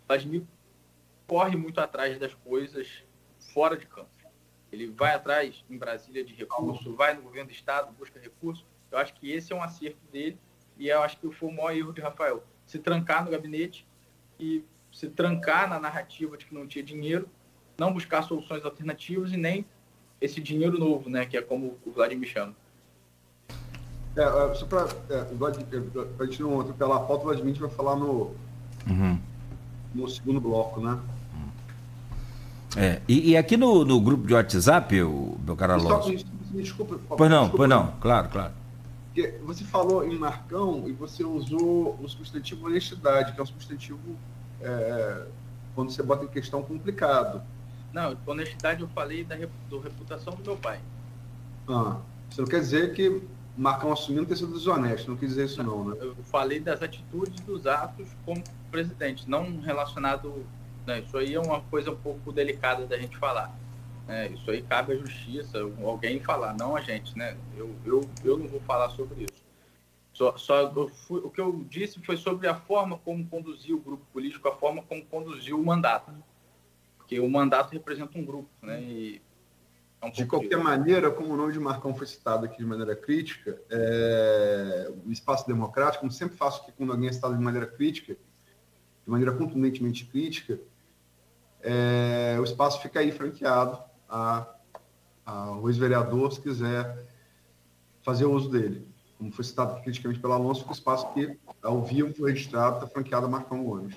Vladimir 0.07 0.43
corre 1.27 1.57
muito 1.57 1.81
atrás 1.81 2.19
das 2.19 2.35
coisas 2.35 3.03
fora 3.39 3.77
de 3.77 3.87
campo. 3.87 4.11
Ele 4.71 4.87
vai 4.87 5.15
atrás 5.15 5.65
em 5.69 5.77
Brasília 5.77 6.25
de 6.25 6.35
recurso, 6.35 6.95
vai 6.95 7.15
no 7.15 7.23
governo 7.23 7.49
do 7.49 7.53
estado, 7.53 7.93
busca 7.93 8.19
recurso, 8.19 8.67
eu 8.93 8.99
acho 8.99 9.15
que 9.15 9.31
esse 9.31 9.53
é 9.53 9.57
um 9.57 9.63
acerto 9.63 9.99
dele 10.13 10.39
e 10.79 10.89
eu 10.89 11.03
acho 11.03 11.19
que 11.19 11.31
foi 11.33 11.49
o 11.49 11.53
maior 11.53 11.75
erro 11.75 11.93
de 11.93 12.01
Rafael. 12.01 12.45
Se 12.67 12.79
trancar 12.79 13.25
no 13.25 13.31
gabinete 13.31 13.87
e 14.39 14.65
se 14.93 15.09
trancar 15.09 15.69
na 15.69 15.81
narrativa 15.81 16.37
de 16.37 16.45
que 16.45 16.55
não 16.55 16.67
tinha 16.67 16.85
dinheiro 16.85 17.29
não 17.79 17.93
buscar 17.93 18.23
soluções 18.23 18.65
alternativas 18.65 19.33
e 19.33 19.37
nem 19.37 19.65
esse 20.21 20.41
dinheiro 20.41 20.79
novo, 20.79 21.09
né, 21.09 21.25
que 21.25 21.37
é 21.37 21.43
como 21.43 21.79
o 21.85 21.91
Vladimir 21.91 22.29
chama. 22.29 22.55
É, 24.15 24.23
é 24.23 24.55
só 24.55 24.67
para 24.67 24.87
é, 25.09 25.27
a 26.21 26.25
gente 26.27 26.43
não 26.43 26.61
atropelar 26.61 26.99
a 26.99 27.01
pauta, 27.01 27.25
o 27.25 27.29
Vladimir 27.29 27.59
vai 27.59 27.71
falar 27.71 27.97
no, 27.97 28.37
uhum. 28.87 29.19
no 29.95 30.09
segundo 30.09 30.41
bloco, 30.41 30.81
né? 30.81 31.01
É, 32.77 33.03
e, 33.07 33.31
e 33.31 33.37
aqui 33.37 33.57
no, 33.57 33.85
no, 33.85 34.01
grupo 34.01 34.27
de 34.27 34.33
WhatsApp, 34.33 35.03
o, 35.03 35.39
meu 35.45 35.57
caro 35.57 35.75
Alonso... 35.75 36.11
Desculpa, 36.53 36.99
pois 37.09 37.31
não, 37.31 37.43
desculpa, 37.43 37.57
pois 37.57 37.69
não, 37.69 37.93
claro, 38.01 38.29
claro. 38.29 38.53
Você 39.45 39.65
falou 39.65 40.07
em 40.07 40.19
Marcão 40.19 40.85
e 40.89 40.93
você 40.93 41.23
usou 41.23 41.99
o 42.01 42.09
substantivo 42.09 42.67
honestidade, 42.67 43.33
que 43.33 43.41
é 43.41 43.43
um 43.43 43.47
substantivo, 43.47 43.99
é, 44.61 45.27
quando 45.75 45.91
você 45.91 46.03
bota 46.03 46.25
em 46.25 46.29
questão, 46.29 46.63
complicado. 46.63 47.43
Não, 47.93 48.17
honestidade 48.27 48.81
eu 48.81 48.89
falei 48.89 49.23
da 49.23 49.37
do 49.69 49.79
reputação 49.79 50.35
do 50.35 50.43
meu 50.43 50.57
pai. 50.57 50.81
Ah, 51.69 51.99
você 52.31 52.41
não 52.41 52.49
quer 52.49 52.61
dizer 52.61 52.95
que 52.95 53.23
Marcão 53.57 53.93
assumindo 53.93 54.25
ter 54.25 54.37
sido 54.37 54.53
desonesto, 54.53 55.11
não 55.11 55.17
quis 55.19 55.29
dizer 55.29 55.45
isso 55.45 55.63
não, 55.63 55.91
né? 55.91 55.97
Eu 56.01 56.17
falei 56.25 56.59
das 56.59 56.83
atitudes 56.83 57.39
dos 57.41 57.67
atos 57.67 58.09
como 58.25 58.43
presidente, 58.71 59.29
não 59.29 59.61
relacionado... 59.61 60.45
Né, 60.87 61.01
isso 61.01 61.17
aí 61.17 61.35
é 61.35 61.41
uma 61.41 61.61
coisa 61.61 61.93
um 61.93 61.97
pouco 61.97 62.33
delicada 62.33 62.87
da 62.87 62.99
gente 62.99 63.17
falar. 63.17 63.55
É, 64.09 64.29
isso 64.29 64.51
aí 64.51 64.63
cabe 64.63 64.93
à 64.93 64.97
justiça, 64.97 65.59
alguém 65.83 66.21
falar, 66.21 66.55
não 66.55 66.77
a 66.77 66.81
gente, 66.81 67.17
né? 67.17 67.37
Eu, 67.57 67.75
eu, 67.85 68.09
eu 68.25 68.37
não 68.37 68.49
vou 68.49 68.61
falar 68.61 68.91
sobre 68.91 69.25
isso. 69.25 69.43
Só, 70.13 70.37
só 70.37 70.89
fui, 70.89 71.21
o 71.21 71.31
que 71.31 71.41
eu 71.41 71.65
disse 71.69 72.01
foi 72.01 72.17
sobre 72.17 72.47
a 72.47 72.55
forma 72.55 72.99
como 72.99 73.27
conduziu 73.27 73.77
o 73.77 73.81
grupo 73.81 74.05
político, 74.13 74.47
a 74.49 74.55
forma 74.55 74.83
como 74.83 75.05
conduziu 75.07 75.59
o 75.59 75.65
mandato 75.65 76.13
porque 77.13 77.21
o 77.21 77.29
mandato 77.29 77.73
representa 77.73 78.19
um 78.19 78.25
grupo, 78.25 78.49
né? 78.63 78.81
E 78.81 79.23
é 80.01 80.07
um 80.07 80.11
de 80.11 80.25
qualquer 80.25 80.57
de... 80.57 80.65
maneira, 80.65 81.11
como 81.11 81.35
o 81.35 81.37
nome 81.37 81.53
de 81.53 81.61
Marcão 81.61 81.95
foi 81.95 82.07
citado 82.07 82.47
aqui 82.47 82.57
de 82.57 82.65
maneira 82.65 82.97
crítica, 82.97 83.61
é... 83.71 84.91
o 85.05 85.13
espaço 85.13 85.47
democrático, 85.47 86.01
como 86.01 86.11
sempre 86.11 86.37
faço 86.37 86.63
aqui 86.63 86.73
quando 86.73 86.93
alguém 86.93 87.09
é 87.09 87.13
citado 87.13 87.37
de 87.37 87.43
maneira 87.43 87.67
crítica, 87.67 88.15
de 88.15 89.11
maneira 89.11 89.33
contundentemente 89.33 90.07
crítica, 90.07 90.59
é... 91.61 92.37
o 92.41 92.45
espaço 92.45 92.81
fica 92.81 93.01
aí 93.01 93.13
franqueado 93.13 93.79
a... 94.13 94.47
ao 95.25 95.69
ex-vereador, 95.69 96.31
se 96.33 96.41
quiser 96.41 97.07
fazer 98.05 98.27
uso 98.27 98.51
dele. 98.51 98.87
Como 99.19 99.33
foi 99.33 99.45
citado 99.45 99.81
criticamente 99.83 100.21
pelo 100.21 100.35
Alonso, 100.35 100.67
o 100.69 100.73
espaço 100.73 101.07
que, 101.15 101.39
ao 101.63 101.83
vivo, 101.83 102.13
foi 102.15 102.33
registrado, 102.33 102.77
está 102.77 102.87
franqueado 102.87 103.27
a 103.27 103.29
Marcão 103.29 103.65
Gomes. 103.65 103.97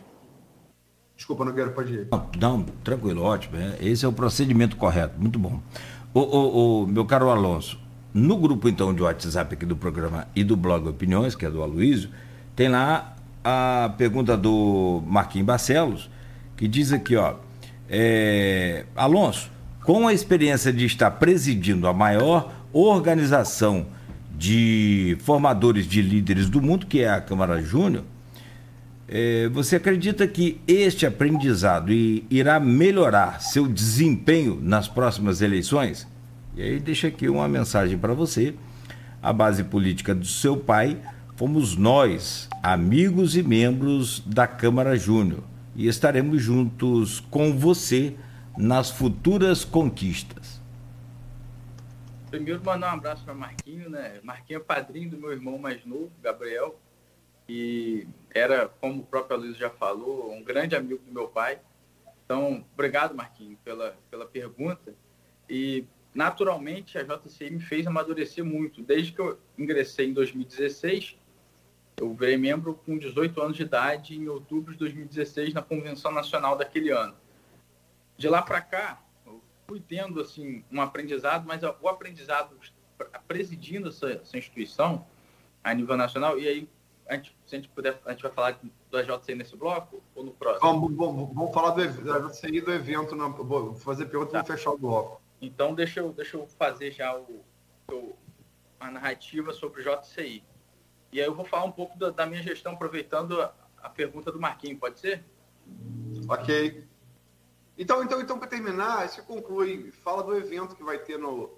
Desculpa, 1.15 1.45
Nogueira, 1.45 1.71
pode 1.71 1.93
ir. 1.93 2.07
Não, 2.11 2.29
não 2.39 2.63
tranquilo, 2.83 3.23
ótimo. 3.23 3.57
É, 3.57 3.77
esse 3.81 4.05
é 4.05 4.07
o 4.07 4.13
procedimento 4.13 4.75
correto, 4.75 5.19
muito 5.19 5.39
bom. 5.39 5.59
O, 6.13 6.19
o, 6.19 6.83
o, 6.83 6.87
meu 6.87 7.05
caro 7.05 7.29
Alonso, 7.29 7.79
no 8.13 8.37
grupo 8.37 8.69
então 8.69 8.93
de 8.93 9.01
WhatsApp 9.01 9.55
aqui 9.55 9.65
do 9.65 9.75
programa 9.75 10.27
e 10.35 10.43
do 10.43 10.55
blog 10.55 10.87
Opiniões, 10.87 11.35
que 11.35 11.45
é 11.45 11.49
do 11.49 11.63
Aloysio, 11.63 12.09
tem 12.55 12.69
lá 12.69 13.15
a 13.43 13.93
pergunta 13.97 14.35
do 14.37 15.01
Marquinhos 15.05 15.45
Barcelos, 15.45 16.09
que 16.55 16.67
diz 16.67 16.91
aqui, 16.91 17.15
ó, 17.15 17.35
é, 17.89 18.85
Alonso, 18.95 19.49
com 19.85 20.07
a 20.07 20.13
experiência 20.13 20.73
de 20.73 20.85
estar 20.85 21.11
presidindo 21.11 21.87
a 21.87 21.93
maior 21.93 22.53
organização 22.73 23.85
de 24.35 25.15
formadores 25.21 25.87
de 25.87 26.01
líderes 26.01 26.49
do 26.49 26.61
mundo, 26.61 26.87
que 26.87 27.01
é 27.01 27.09
a 27.09 27.21
Câmara 27.21 27.61
Júnior, 27.61 28.03
é, 29.07 29.47
você 29.49 29.75
acredita 29.75 30.27
que 30.27 30.59
este 30.67 31.05
aprendizado 31.05 31.91
irá 31.93 32.59
melhorar 32.59 33.39
seu 33.39 33.67
desempenho 33.67 34.59
nas 34.59 34.87
próximas 34.87 35.41
eleições? 35.41 36.07
E 36.55 36.63
aí 36.63 36.79
deixa 36.79 37.07
aqui 37.07 37.29
uma 37.29 37.47
mensagem 37.47 37.97
para 37.97 38.13
você. 38.13 38.55
A 39.21 39.31
base 39.31 39.63
política 39.63 40.15
do 40.15 40.25
seu 40.25 40.57
pai 40.57 40.97
fomos 41.35 41.77
nós, 41.77 42.49
amigos 42.63 43.37
e 43.37 43.43
membros 43.43 44.23
da 44.25 44.47
Câmara 44.47 44.97
Júnior, 44.97 45.43
e 45.75 45.87
estaremos 45.87 46.41
juntos 46.41 47.19
com 47.29 47.53
você 47.53 48.15
nas 48.57 48.89
futuras 48.89 49.65
conquistas. 49.65 50.61
Primeiro 52.29 52.63
mandar 52.63 52.91
um 52.91 52.97
abraço 52.97 53.23
para 53.23 53.33
Marquinho, 53.33 53.89
né? 53.89 54.19
Marquinho 54.23 54.57
é 54.57 54.63
padrinho 54.63 55.09
do 55.09 55.17
meu 55.17 55.31
irmão 55.31 55.57
mais 55.57 55.85
novo, 55.85 56.11
Gabriel 56.21 56.77
e 57.47 58.07
era, 58.33 58.67
como 58.67 59.01
o 59.01 59.05
próprio 59.05 59.37
Luiz 59.37 59.57
já 59.57 59.69
falou, 59.69 60.31
um 60.33 60.43
grande 60.43 60.75
amigo 60.75 61.01
do 61.05 61.11
meu 61.11 61.27
pai. 61.27 61.59
Então, 62.25 62.65
obrigado, 62.73 63.13
Marquinhos, 63.13 63.59
pela, 63.63 63.95
pela 64.09 64.25
pergunta. 64.25 64.93
E, 65.47 65.85
naturalmente, 66.13 66.97
a 66.97 67.03
JCI 67.03 67.51
me 67.51 67.59
fez 67.59 67.85
amadurecer 67.85 68.43
muito. 68.43 68.81
Desde 68.81 69.11
que 69.11 69.21
eu 69.21 69.37
ingressei 69.57 70.07
em 70.09 70.13
2016, 70.13 71.17
eu 71.97 72.13
virei 72.15 72.35
membro 72.35 72.73
com 72.85 72.97
18 72.97 73.39
anos 73.41 73.57
de 73.57 73.63
idade, 73.63 74.15
em 74.15 74.27
outubro 74.27 74.73
de 74.73 74.79
2016, 74.79 75.53
na 75.53 75.61
Convenção 75.61 76.11
Nacional 76.11 76.57
daquele 76.57 76.89
ano. 76.89 77.13
De 78.17 78.27
lá 78.29 78.41
para 78.41 78.61
cá, 78.61 79.01
eu 79.25 79.41
fui 79.67 79.79
tendo 79.79 80.21
assim, 80.21 80.63
um 80.71 80.81
aprendizado, 80.81 81.45
mas 81.45 81.61
o 81.63 81.87
aprendizado 81.87 82.57
presidindo 83.27 83.89
essa, 83.89 84.11
essa 84.11 84.37
instituição 84.37 85.05
a 85.63 85.73
nível 85.73 85.97
nacional, 85.97 86.39
e 86.39 86.47
aí 86.47 86.69
a 87.07 87.15
gente, 87.15 87.35
se 87.45 87.55
a 87.55 87.59
gente 87.59 87.69
puder, 87.69 87.99
a 88.05 88.11
gente 88.11 88.21
vai 88.21 88.31
falar 88.31 88.59
do 88.89 88.97
AJCI 88.97 89.35
nesse 89.35 89.55
bloco 89.55 90.01
ou 90.15 90.23
no 90.23 90.31
próximo? 90.31 90.61
Vamos, 90.61 90.95
vamos, 90.95 91.35
vamos 91.35 91.53
falar 91.53 91.71
do 91.71 91.81
AJCI 91.81 92.61
do 92.61 92.71
evento, 92.71 93.15
na, 93.15 93.27
vou 93.27 93.75
fazer 93.75 94.05
pergunta 94.05 94.31
tá. 94.31 94.41
e 94.41 94.45
fechar 94.45 94.71
o 94.71 94.77
bloco. 94.77 95.21
Então, 95.41 95.75
deixa 95.75 95.99
eu, 95.99 96.11
deixa 96.11 96.37
eu 96.37 96.47
fazer 96.47 96.91
já 96.91 97.15
o, 97.15 97.43
o, 97.91 98.15
a 98.79 98.89
narrativa 98.89 99.53
sobre 99.53 99.81
o 99.81 99.83
JCI. 99.83 100.43
E 101.11 101.21
aí 101.21 101.25
eu 101.25 101.35
vou 101.35 101.45
falar 101.45 101.65
um 101.65 101.71
pouco 101.71 101.97
da, 101.97 102.09
da 102.09 102.25
minha 102.25 102.41
gestão, 102.41 102.73
aproveitando 102.73 103.41
a, 103.41 103.53
a, 103.81 103.89
pergunta 103.89 104.31
do 104.31 104.39
Marquinhos, 104.39 104.79
pode 104.79 104.99
ser? 104.99 105.23
Ok. 106.27 106.85
Então, 107.77 108.03
então, 108.03 108.21
então 108.21 108.39
para 108.39 108.47
terminar, 108.47 109.07
você 109.07 109.21
conclui, 109.21 109.91
fala 109.91 110.23
do 110.23 110.35
evento 110.35 110.75
que 110.75 110.83
vai 110.83 110.97
ter 110.99 111.17
no, 111.17 111.57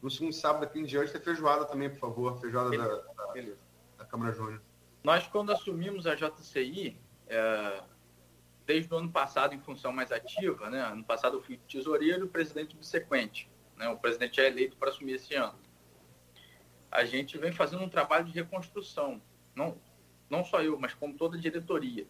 no 0.00 0.10
segundo 0.10 0.32
sábado 0.32 0.64
aqui 0.64 0.78
em 0.78 0.84
diante, 0.84 1.16
a 1.16 1.20
feijoada 1.20 1.64
também, 1.64 1.90
por 1.90 1.98
favor, 1.98 2.40
feijoada 2.40 2.70
Beleza. 2.70 3.04
da, 3.16 3.24
da... 3.24 3.32
Beleza 3.32 3.64
da 3.96 4.04
Câmara 4.04 4.32
Júnior? 4.32 4.60
Nós, 5.02 5.26
quando 5.26 5.52
assumimos 5.52 6.06
a 6.06 6.14
JCI, 6.14 6.96
é, 7.26 7.82
desde 8.66 8.92
o 8.92 8.96
ano 8.96 9.10
passado, 9.10 9.54
em 9.54 9.60
função 9.60 9.92
mais 9.92 10.12
ativa, 10.12 10.70
né? 10.70 10.80
ano 10.80 11.04
passado 11.04 11.36
eu 11.36 11.42
fui 11.42 11.58
tesoureiro 11.68 12.26
e 12.26 12.28
presidente 12.28 12.72
subsequente. 12.72 13.50
Né? 13.76 13.88
O 13.88 13.98
presidente 13.98 14.40
é 14.40 14.46
eleito 14.46 14.76
para 14.76 14.90
assumir 14.90 15.14
esse 15.14 15.34
ano. 15.34 15.58
A 16.90 17.04
gente 17.04 17.36
vem 17.38 17.52
fazendo 17.52 17.82
um 17.82 17.88
trabalho 17.88 18.24
de 18.24 18.32
reconstrução, 18.32 19.20
não, 19.54 19.76
não 20.30 20.44
só 20.44 20.62
eu, 20.62 20.78
mas 20.78 20.94
como 20.94 21.14
toda 21.14 21.36
a 21.36 21.40
diretoria. 21.40 22.06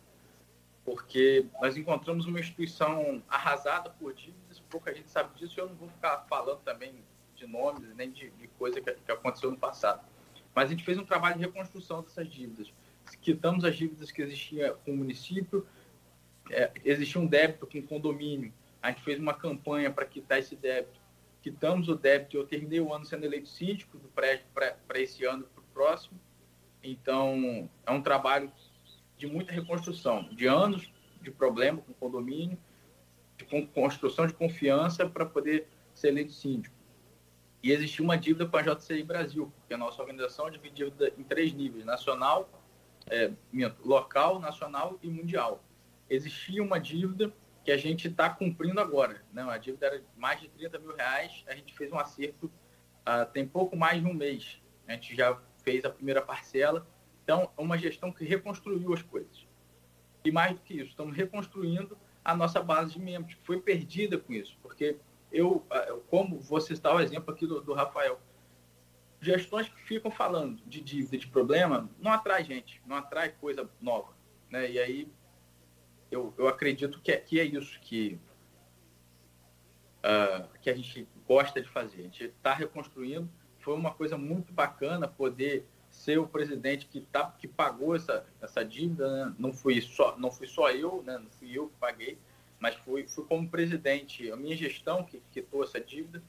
Porque 0.84 1.46
nós 1.60 1.76
encontramos 1.76 2.26
uma 2.26 2.38
instituição 2.38 3.22
arrasada 3.28 3.90
por 3.90 4.12
dívidas, 4.12 4.60
pouca 4.68 4.94
gente 4.94 5.10
sabe 5.10 5.34
disso, 5.38 5.54
e 5.56 5.60
eu 5.60 5.68
não 5.68 5.74
vou 5.76 5.88
ficar 5.88 6.26
falando 6.28 6.60
também 6.60 6.94
de 7.34 7.46
nomes, 7.46 7.94
nem 7.96 8.10
de, 8.10 8.30
de 8.30 8.48
coisa 8.48 8.80
que, 8.80 8.92
que 8.92 9.12
aconteceu 9.12 9.50
no 9.50 9.56
passado 9.56 10.04
mas 10.54 10.68
a 10.68 10.70
gente 10.70 10.84
fez 10.84 10.96
um 10.96 11.04
trabalho 11.04 11.36
de 11.36 11.44
reconstrução 11.44 12.02
dessas 12.02 12.28
dívidas. 12.30 12.72
Quitamos 13.20 13.64
as 13.64 13.76
dívidas 13.76 14.10
que 14.10 14.22
existiam 14.22 14.76
com 14.84 14.92
o 14.92 14.96
município, 14.96 15.66
é, 16.50 16.70
existia 16.84 17.20
um 17.20 17.26
débito 17.26 17.66
com 17.66 17.78
o 17.78 17.82
condomínio, 17.82 18.52
a 18.80 18.90
gente 18.90 19.02
fez 19.02 19.18
uma 19.18 19.34
campanha 19.34 19.90
para 19.90 20.06
quitar 20.06 20.38
esse 20.38 20.54
débito. 20.54 21.02
Quitamos 21.42 21.88
o 21.88 21.94
débito, 21.94 22.36
eu 22.36 22.46
terminei 22.46 22.80
o 22.80 22.94
ano 22.94 23.04
sendo 23.04 23.24
eleito 23.24 23.48
síndico 23.48 23.98
do 23.98 24.08
prédio 24.08 24.46
para 24.54 25.00
esse 25.00 25.24
ano 25.24 25.44
para 25.44 25.60
o 25.60 25.66
próximo. 25.74 26.18
Então, 26.82 27.68
é 27.84 27.90
um 27.90 28.00
trabalho 28.00 28.50
de 29.24 29.32
muita 29.32 29.52
reconstrução, 29.52 30.28
de 30.32 30.46
anos 30.46 30.92
de 31.20 31.30
problema 31.30 31.80
com 31.80 31.92
condomínio, 31.94 32.58
de 33.36 33.44
construção 33.66 34.26
de 34.26 34.34
confiança 34.34 35.08
para 35.08 35.24
poder 35.24 35.66
ser 35.94 36.08
eleito 36.08 36.32
síndico. 36.32 36.74
E 37.62 37.72
existia 37.72 38.04
uma 38.04 38.18
dívida 38.18 38.46
com 38.46 38.56
a 38.58 38.62
JCI 38.62 39.02
Brasil, 39.02 39.50
porque 39.56 39.72
a 39.72 39.78
nossa 39.78 40.00
organização 40.02 40.46
é 40.48 40.50
dividida 40.50 41.12
em 41.16 41.22
três 41.22 41.52
níveis: 41.54 41.84
nacional, 41.84 42.48
é, 43.06 43.32
local, 43.82 44.38
nacional 44.38 44.98
e 45.02 45.08
mundial. 45.08 45.64
Existia 46.10 46.62
uma 46.62 46.78
dívida 46.78 47.32
que 47.64 47.72
a 47.72 47.78
gente 47.78 48.08
está 48.08 48.28
cumprindo 48.28 48.78
agora. 48.78 49.22
Né? 49.32 49.42
A 49.42 49.56
dívida 49.56 49.86
era 49.86 50.02
mais 50.14 50.38
de 50.38 50.48
30 50.48 50.78
mil 50.78 50.94
reais, 50.94 51.42
a 51.46 51.54
gente 51.54 51.74
fez 51.74 51.90
um 51.90 51.98
acerto 51.98 52.50
uh, 53.04 53.30
tem 53.32 53.46
pouco 53.46 53.76
mais 53.76 54.00
de 54.02 54.06
um 54.06 54.14
mês. 54.14 54.60
A 54.86 54.92
gente 54.92 55.14
já 55.14 55.38
fez 55.62 55.84
a 55.84 55.90
primeira 55.90 56.20
parcela. 56.20 56.86
Então, 57.24 57.50
é 57.56 57.60
uma 57.60 57.76
gestão 57.76 58.12
que 58.12 58.24
reconstruiu 58.24 58.92
as 58.92 59.02
coisas. 59.02 59.46
E 60.24 60.30
mais 60.30 60.54
do 60.54 60.60
que 60.60 60.74
isso, 60.74 60.90
estamos 60.90 61.16
reconstruindo 61.16 61.98
a 62.24 62.36
nossa 62.36 62.62
base 62.62 62.92
de 62.92 63.00
membros, 63.00 63.34
que 63.34 63.44
foi 63.44 63.60
perdida 63.60 64.16
com 64.18 64.32
isso, 64.32 64.56
porque 64.62 64.96
eu, 65.32 65.66
como 66.08 66.38
você 66.38 66.72
está 66.72 66.94
o 66.94 67.00
exemplo 67.00 67.34
aqui 67.34 67.46
do, 67.46 67.60
do 67.60 67.74
Rafael, 67.74 68.20
gestões 69.20 69.68
que 69.68 69.82
ficam 69.82 70.10
falando 70.10 70.62
de 70.66 70.80
dívida, 70.80 71.18
de 71.18 71.26
problema, 71.26 71.90
não 71.98 72.12
atrai 72.12 72.44
gente, 72.44 72.80
não 72.86 72.96
atrai 72.96 73.30
coisa 73.30 73.68
nova. 73.80 74.14
Né? 74.50 74.70
E 74.70 74.78
aí 74.78 75.08
eu, 76.10 76.32
eu 76.38 76.46
acredito 76.46 77.00
que 77.00 77.10
é, 77.10 77.16
que 77.16 77.40
é 77.40 77.44
isso, 77.44 77.78
que 77.80 78.18
uh, 80.04 80.46
que 80.60 80.68
a 80.68 80.76
gente 80.76 81.08
gosta 81.26 81.60
de 81.60 81.68
fazer. 81.68 82.00
A 82.00 82.02
gente 82.02 82.24
está 82.24 82.52
reconstruindo. 82.52 83.28
Foi 83.58 83.74
uma 83.74 83.92
coisa 83.92 84.18
muito 84.18 84.52
bacana 84.52 85.08
poder 85.08 85.66
ser 85.94 86.18
o 86.18 86.26
presidente 86.26 86.86
que, 86.86 87.00
tá, 87.00 87.32
que 87.38 87.46
pagou 87.46 87.94
essa, 87.94 88.26
essa 88.42 88.64
dívida. 88.64 89.26
Né? 89.26 89.34
Não, 89.38 89.52
fui 89.52 89.80
só, 89.80 90.18
não 90.18 90.30
fui 90.30 90.46
só 90.46 90.70
eu, 90.70 91.02
né? 91.06 91.16
não 91.16 91.30
fui 91.30 91.56
eu 91.56 91.68
que 91.68 91.76
paguei, 91.78 92.18
mas 92.58 92.74
fui, 92.74 93.06
fui 93.06 93.24
como 93.24 93.48
presidente, 93.48 94.30
a 94.30 94.36
minha 94.36 94.56
gestão 94.56 95.04
que 95.04 95.22
quitou 95.30 95.62
essa 95.62 95.80
dívida. 95.80 96.22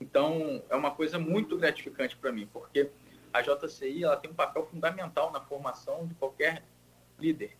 Então, 0.00 0.62
é 0.68 0.74
uma 0.74 0.90
coisa 0.90 1.18
muito 1.18 1.56
gratificante 1.56 2.16
para 2.16 2.32
mim, 2.32 2.48
porque 2.52 2.90
a 3.32 3.40
JCI 3.40 4.04
ela 4.04 4.16
tem 4.16 4.30
um 4.30 4.34
papel 4.34 4.66
fundamental 4.66 5.30
na 5.30 5.40
formação 5.40 6.06
de 6.06 6.14
qualquer 6.14 6.64
líder. 7.18 7.56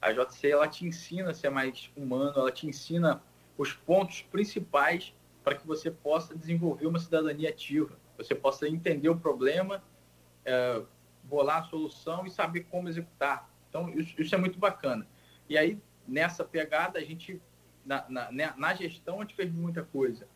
A 0.00 0.12
JCI 0.12 0.52
ela 0.52 0.68
te 0.68 0.86
ensina 0.86 1.30
a 1.30 1.34
ser 1.34 1.50
mais 1.50 1.90
humano, 1.96 2.32
ela 2.36 2.52
te 2.52 2.66
ensina 2.66 3.20
os 3.58 3.72
pontos 3.72 4.22
principais 4.22 5.12
para 5.42 5.56
que 5.56 5.66
você 5.66 5.90
possa 5.90 6.34
desenvolver 6.34 6.86
uma 6.86 6.98
cidadania 6.98 7.50
ativa, 7.50 7.98
você 8.16 8.34
possa 8.34 8.68
entender 8.68 9.08
o 9.08 9.16
problema, 9.16 9.82
é, 10.46 10.82
bolar 11.24 11.58
a 11.58 11.64
solução 11.64 12.24
e 12.24 12.30
saber 12.30 12.60
como 12.70 12.88
executar. 12.88 13.50
Então, 13.68 13.90
isso, 13.90 14.14
isso, 14.18 14.34
é 14.34 14.38
muito 14.38 14.58
bacana. 14.58 15.06
E 15.48 15.58
aí, 15.58 15.78
nessa 16.06 16.44
pegada, 16.44 16.98
a 16.98 17.02
gente, 17.02 17.42
na, 17.84 18.08
na, 18.08 18.32
né, 18.32 18.54
na 18.56 18.72
gestão, 18.74 19.18
a 19.18 19.22
gente 19.22 19.34
fez 19.34 19.52
muita 19.52 19.82
coisa. 19.82 20.26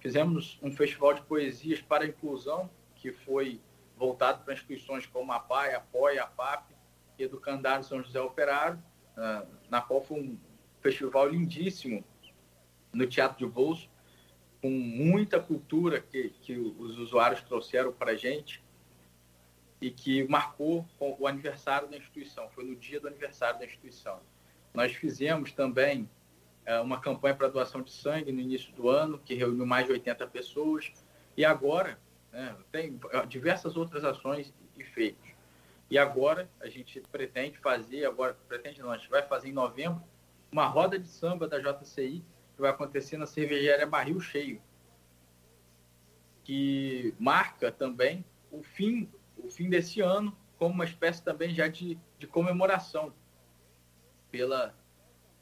Fizemos 0.00 0.58
um 0.60 0.72
festival 0.72 1.14
de 1.14 1.22
poesias 1.22 1.80
para 1.80 2.04
a 2.04 2.08
inclusão, 2.08 2.68
que 2.96 3.12
foi 3.12 3.60
voltado 3.96 4.44
para 4.44 4.52
instituições 4.52 5.06
como 5.06 5.32
a 5.32 5.38
PAI, 5.38 5.74
a 5.74 5.80
POI, 5.80 6.18
a 6.18 6.26
PAP, 6.26 6.70
Educandário 7.18 7.84
São 7.84 8.02
José 8.02 8.20
Operário, 8.20 8.82
uh, 9.16 9.46
na 9.70 9.80
qual 9.80 10.02
foi 10.02 10.20
um 10.20 10.38
festival 10.80 11.28
lindíssimo 11.28 12.04
no 12.92 13.06
Teatro 13.06 13.38
de 13.38 13.46
Bolso, 13.46 13.88
com 14.60 14.70
muita 14.70 15.38
cultura 15.38 16.00
que, 16.00 16.30
que 16.42 16.56
os 16.56 16.98
usuários 16.98 17.40
trouxeram 17.42 17.92
para 17.92 18.12
a 18.12 18.16
gente 18.16 18.62
e 19.82 19.90
que 19.90 20.22
marcou 20.28 20.86
o 21.00 21.26
aniversário 21.26 21.88
da 21.88 21.96
instituição, 21.96 22.48
foi 22.50 22.64
no 22.64 22.76
dia 22.76 23.00
do 23.00 23.08
aniversário 23.08 23.58
da 23.58 23.66
instituição. 23.66 24.20
Nós 24.72 24.92
fizemos 24.92 25.50
também 25.50 26.08
uh, 26.68 26.80
uma 26.82 27.00
campanha 27.00 27.34
para 27.34 27.48
doação 27.48 27.82
de 27.82 27.90
sangue 27.90 28.30
no 28.30 28.40
início 28.40 28.72
do 28.74 28.88
ano, 28.88 29.18
que 29.18 29.34
reuniu 29.34 29.66
mais 29.66 29.84
de 29.86 29.92
80 29.92 30.24
pessoas, 30.28 30.92
e 31.36 31.44
agora 31.44 31.98
né, 32.30 32.54
tem 32.70 32.98
diversas 33.26 33.76
outras 33.76 34.04
ações 34.04 34.54
e 34.78 34.84
feitos. 34.84 35.28
E 35.90 35.98
agora 35.98 36.48
a 36.60 36.68
gente 36.68 37.00
pretende 37.10 37.58
fazer, 37.58 38.04
agora 38.04 38.38
pretende 38.48 38.80
não, 38.80 38.92
a 38.92 38.96
gente 38.96 39.10
vai 39.10 39.22
fazer 39.22 39.48
em 39.48 39.52
novembro, 39.52 40.00
uma 40.52 40.66
roda 40.66 40.96
de 40.96 41.08
samba 41.08 41.48
da 41.48 41.58
JCI 41.58 42.24
que 42.54 42.60
vai 42.60 42.70
acontecer 42.70 43.16
na 43.16 43.26
cervejaria 43.26 43.84
Barril 43.84 44.20
Cheio, 44.20 44.62
que 46.44 47.12
marca 47.18 47.72
também 47.72 48.24
o 48.50 48.62
fim, 48.62 49.10
o 49.42 49.50
fim 49.50 49.68
desse 49.68 50.00
ano 50.00 50.36
como 50.58 50.74
uma 50.74 50.84
espécie 50.84 51.22
também 51.22 51.54
já 51.54 51.66
de, 51.66 51.98
de 52.18 52.26
comemoração 52.26 53.12
pela, 54.30 54.74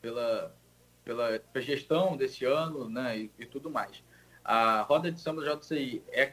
pela, 0.01 0.57
pela 1.05 1.43
gestão 1.57 2.17
desse 2.17 2.45
ano 2.45 2.89
né, 2.89 3.19
e, 3.19 3.31
e 3.39 3.47
tudo 3.47 3.71
mais. 3.71 4.03
A 4.43 4.83
roda 4.83 5.13
de 5.13 5.21
samba 5.21 5.43
JCI 5.43 6.03
é, 6.09 6.33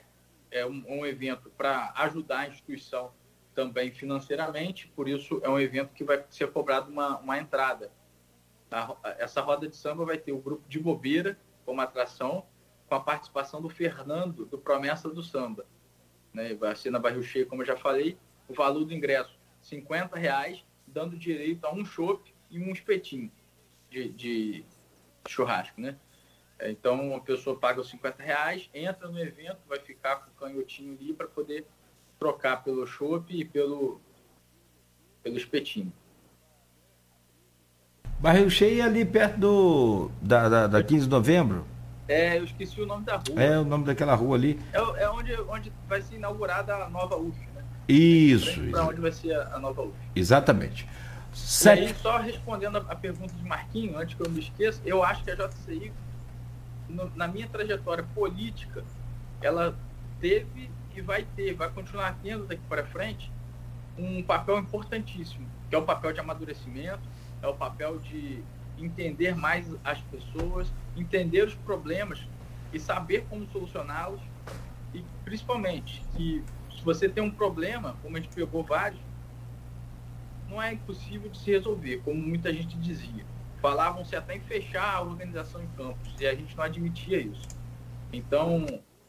é 0.50 0.66
um, 0.66 0.84
um 0.88 1.06
evento 1.06 1.50
para 1.58 1.92
ajudar 1.98 2.40
a 2.40 2.48
instituição 2.48 3.12
também 3.54 3.92
financeiramente, 3.92 4.88
por 4.96 5.10
isso 5.10 5.42
é 5.44 5.50
um 5.50 5.60
evento 5.60 5.94
que 5.94 6.04
vai 6.04 6.24
ser 6.30 6.52
cobrado 6.52 6.92
uma, 6.92 7.18
uma 7.18 7.38
entrada. 7.40 7.92
essa 9.18 9.42
roda 9.42 9.68
de 9.68 9.76
samba 9.76 10.06
vai 10.06 10.18
ter 10.18 10.32
o 10.32 10.38
grupo 10.38 10.64
de 10.70 10.80
bobeira 10.80 11.38
como 11.66 11.82
atração, 11.82 12.46
com 12.88 12.96
a 12.96 13.00
participação 13.00 13.62
do 13.62 13.68
Fernando, 13.68 14.46
do 14.46 14.58
Promessa 14.58 15.10
do 15.10 15.22
Samba. 15.22 15.66
Né? 16.38 16.54
Vai 16.54 16.76
ser 16.76 16.92
na 16.92 17.00
Barril 17.00 17.24
Cheio, 17.24 17.48
como 17.48 17.64
eu 17.64 17.66
já 17.66 17.76
falei, 17.76 18.16
o 18.48 18.54
valor 18.54 18.86
do 18.86 18.94
ingresso, 18.94 19.36
50 19.64 20.16
reais, 20.16 20.64
dando 20.86 21.18
direito 21.18 21.66
a 21.66 21.74
um 21.74 21.84
chopp 21.84 22.32
e 22.52 22.60
um 22.60 22.72
espetinho 22.72 23.32
de, 23.90 24.10
de 24.10 24.66
churrasco, 25.28 25.82
né? 25.82 25.98
Então, 26.62 27.16
a 27.16 27.20
pessoa 27.20 27.58
paga 27.58 27.82
os 27.82 27.90
50 27.90 28.22
reais, 28.22 28.70
entra 28.72 29.08
no 29.08 29.20
evento, 29.20 29.58
vai 29.68 29.80
ficar 29.80 30.18
com 30.18 30.30
o 30.30 30.34
canhotinho 30.36 30.96
ali 31.00 31.12
para 31.12 31.28
poder 31.28 31.66
trocar 32.20 32.64
pelo 32.64 32.86
chopp 32.86 33.36
e 33.36 33.44
pelo, 33.44 34.00
pelo 35.24 35.38
espetinho. 35.38 35.92
Barril 38.20 38.50
Cheio 38.50 38.82
é 38.82 38.84
ali 38.84 39.04
perto 39.04 39.40
do, 39.40 40.12
da, 40.22 40.50
da, 40.50 40.68
da 40.68 40.84
15 40.84 41.06
de 41.06 41.10
novembro? 41.10 41.66
É, 42.08 42.38
eu 42.38 42.46
esqueci 42.46 42.82
o 42.82 42.86
nome 42.86 43.04
da 43.04 43.18
rua. 43.18 43.42
É, 43.42 43.60
o 43.60 43.66
nome 43.66 43.86
daquela 43.86 44.16
rua 44.16 44.38
ali. 44.38 44.60
É, 44.72 45.04
é 45.04 45.10
onde, 45.10 45.34
onde 45.50 45.72
vai 45.88 46.02
ser 46.02 46.16
inaugurada 46.16 46.74
a 46.76 46.90
nova 46.90 47.18
UF, 47.18 47.38
né? 47.54 47.64
Isso. 47.88 48.62
Para 48.72 48.86
onde 48.86 49.02
vai 49.02 49.12
ser 49.12 49.34
a, 49.34 49.56
a 49.56 49.60
nova 49.60 49.82
UF. 49.82 49.96
Exatamente. 50.16 50.88
Sete... 51.34 51.84
E 51.84 51.86
aí, 51.88 51.96
só 51.96 52.18
respondendo 52.18 52.78
a, 52.78 52.82
a, 52.92 52.96
pergunta 52.96 53.34
de 53.34 53.44
Marquinho, 53.44 53.98
antes 53.98 54.16
que 54.16 54.22
eu 54.22 54.30
me 54.30 54.40
esqueça, 54.40 54.82
eu 54.86 55.04
acho 55.04 55.24
que 55.24 55.32
a 55.32 55.36
JCI, 55.36 55.92
no, 56.90 57.12
na 57.16 57.28
minha 57.28 57.48
trajetória 57.48 58.06
política, 58.16 58.84
ela 59.42 59.76
teve 60.20 60.70
que 60.94 61.02
vai 61.02 61.28
ter, 61.36 61.54
vai 61.54 61.70
continuar 61.70 62.18
tendo 62.24 62.46
daqui 62.46 62.64
para 62.68 62.84
frente 62.86 63.32
um 63.98 64.24
papel 64.24 64.58
importantíssimo, 64.58 65.48
que 65.70 65.76
é 65.76 65.78
o 65.78 65.84
papel 65.84 66.12
de 66.14 66.20
amadurecimento, 66.20 67.02
é 67.42 67.48
o 67.48 67.54
papel 67.54 68.00
de 68.00 68.44
entender 68.78 69.36
mais 69.36 69.68
as 69.84 70.00
pessoas, 70.02 70.72
entender 70.96 71.44
os 71.44 71.56
problemas 71.56 72.28
e 72.72 72.80
saber 72.80 73.26
como 73.30 73.48
solucioná-los 73.48 74.22
e 74.94 75.04
principalmente 75.24 76.04
que 76.16 76.44
se 76.76 76.84
você 76.84 77.10
tem 77.10 77.24
um 77.24 77.32
problema, 77.32 77.98
como 78.02 78.18
a 78.18 78.20
gente 78.20 78.34
pegou 78.34 78.64
vários, 78.64 79.02
não 80.48 80.62
é 80.62 80.74
impossível 80.74 81.30
de 81.30 81.38
se 81.38 81.52
resolver, 81.52 82.02
como 82.04 82.22
muita 82.22 82.54
gente 82.54 82.78
dizia. 82.78 83.26
Falavam-se 83.62 84.16
até 84.16 84.36
em 84.36 84.42
fechar 84.42 84.96
a 84.96 85.02
organização 85.02 85.62
em 85.62 85.68
campos 85.70 86.14
e 86.20 86.28
a 86.28 86.36
gente 86.36 86.56
não 86.56 86.64
admitia 86.64 87.20
isso. 87.20 87.48
Então, 88.14 88.66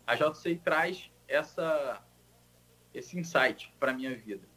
a 0.06 0.14
JCI 0.14 0.56
traz 0.56 1.10
essa, 1.28 2.02
esse 2.92 3.18
insight 3.18 3.72
para 3.78 3.92
a 3.92 3.94
minha 3.94 4.16
vida. 4.16 4.48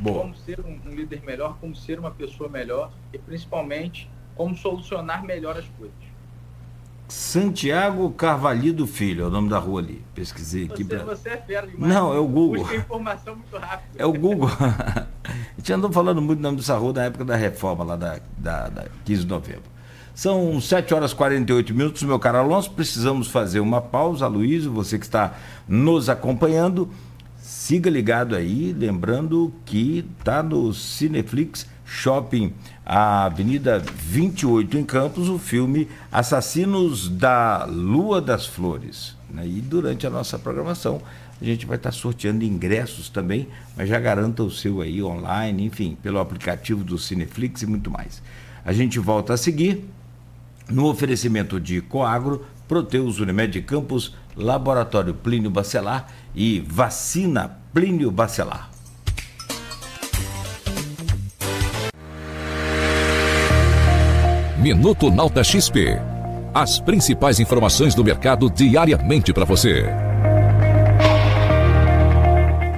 Boa. 0.00 0.22
Como 0.22 0.34
ser 0.34 0.60
um, 0.60 0.80
um, 0.86 0.94
líder 0.94 1.22
melhor, 1.24 1.56
como 1.60 1.74
ser 1.74 1.98
uma 1.98 2.10
pessoa 2.10 2.48
melhor 2.48 2.90
e 3.12 3.18
principalmente 3.18 4.10
como 4.34 4.56
solucionar 4.56 5.24
melhor 5.24 5.56
as 5.56 5.66
coisas. 5.78 5.94
Santiago 7.06 8.10
Carvalho 8.12 8.86
Filho 8.86 9.24
é 9.24 9.26
o 9.28 9.30
nome 9.30 9.48
da 9.48 9.58
rua 9.58 9.80
ali. 9.80 10.04
Pesquisei 10.14 10.64
aqui. 10.64 10.82
Você, 10.82 10.96
pra... 10.96 11.04
você 11.04 11.28
é 11.28 11.36
fera 11.36 11.66
demais. 11.66 11.92
Não, 11.92 12.12
é 12.12 12.18
o 12.18 12.26
Google. 12.26 12.62
Busca 12.62 12.76
informação 12.76 13.36
muito 13.36 13.56
rápido. 13.56 13.96
É 13.96 14.04
o 14.04 14.12
Google. 14.12 14.48
a 14.58 15.06
gente 15.56 15.72
andou 15.72 15.92
falando 15.92 16.20
muito 16.20 16.40
do 16.40 16.42
nome 16.42 16.56
dessa 16.56 16.76
rua 16.76 16.92
na 16.92 17.04
época 17.04 17.24
da 17.24 17.36
reforma 17.36 17.84
lá 17.84 17.96
da, 17.96 18.18
da, 18.36 18.68
da 18.68 18.86
15 19.04 19.22
de 19.22 19.28
novembro. 19.28 19.74
São 20.14 20.60
7 20.60 20.94
horas 20.94 21.12
e 21.12 21.14
48 21.14 21.74
minutos, 21.74 22.02
meu 22.02 22.18
caro 22.18 22.38
Alonso. 22.38 22.70
Precisamos 22.70 23.28
fazer 23.28 23.60
uma 23.60 23.80
pausa, 23.80 24.26
Luiz, 24.26 24.64
você 24.64 24.98
que 24.98 25.04
está 25.04 25.34
nos 25.68 26.08
acompanhando. 26.08 26.88
Siga 27.44 27.90
ligado 27.90 28.34
aí, 28.34 28.72
lembrando 28.72 29.52
que 29.66 30.02
está 30.18 30.42
no 30.42 30.72
Cineflix 30.72 31.66
Shopping, 31.84 32.54
a 32.86 33.26
Avenida 33.26 33.80
28 33.80 34.78
em 34.78 34.82
Campos, 34.82 35.28
o 35.28 35.38
filme 35.38 35.86
Assassinos 36.10 37.06
da 37.06 37.66
Lua 37.66 38.22
das 38.22 38.46
Flores. 38.46 39.14
Né? 39.28 39.46
E 39.46 39.60
durante 39.60 40.06
a 40.06 40.10
nossa 40.10 40.38
programação, 40.38 41.02
a 41.38 41.44
gente 41.44 41.66
vai 41.66 41.76
estar 41.76 41.90
tá 41.90 41.94
sorteando 41.94 42.44
ingressos 42.44 43.10
também, 43.10 43.46
mas 43.76 43.90
já 43.90 44.00
garanta 44.00 44.42
o 44.42 44.50
seu 44.50 44.80
aí 44.80 45.02
online, 45.02 45.66
enfim, 45.66 45.98
pelo 46.02 46.20
aplicativo 46.20 46.82
do 46.82 46.98
Cineflix 46.98 47.60
e 47.60 47.66
muito 47.66 47.90
mais. 47.90 48.22
A 48.64 48.72
gente 48.72 48.98
volta 48.98 49.34
a 49.34 49.36
seguir 49.36 49.84
no 50.70 50.86
oferecimento 50.86 51.60
de 51.60 51.82
Coagro, 51.82 52.46
Proteus 52.66 53.18
Unimed 53.18 53.60
Campos, 53.60 54.14
Laboratório 54.36 55.14
Plínio 55.14 55.50
Bacelar 55.50 56.06
e 56.34 56.60
Vacina 56.60 57.58
Plínio 57.72 58.10
Bacelar. 58.10 58.70
Minuto 64.58 65.10
Nauta 65.10 65.44
XP. 65.44 66.00
As 66.54 66.80
principais 66.80 67.38
informações 67.38 67.94
do 67.94 68.02
mercado 68.02 68.48
diariamente 68.48 69.32
para 69.32 69.44
você. 69.44 69.84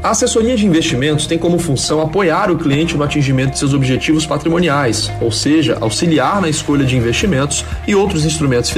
A 0.07 0.11
assessoria 0.11 0.57
de 0.57 0.65
investimentos 0.65 1.27
tem 1.27 1.37
como 1.37 1.59
função 1.59 2.01
apoiar 2.01 2.49
o 2.49 2.57
cliente 2.57 2.97
no 2.97 3.03
atingimento 3.03 3.55
de 3.55 3.59
seus 3.59 3.75
objetivos 3.75 4.25
patrimoniais, 4.25 5.11
ou 5.21 5.33
seja, 5.33 5.79
auxiliar 5.81 6.41
na 6.41 6.49
escolha 6.49 6.85
de 6.85 6.97
investimentos 6.97 7.65
e 7.89 7.95
outros 7.95 8.25
instrumentos 8.25 8.71
financeiros 8.71 8.75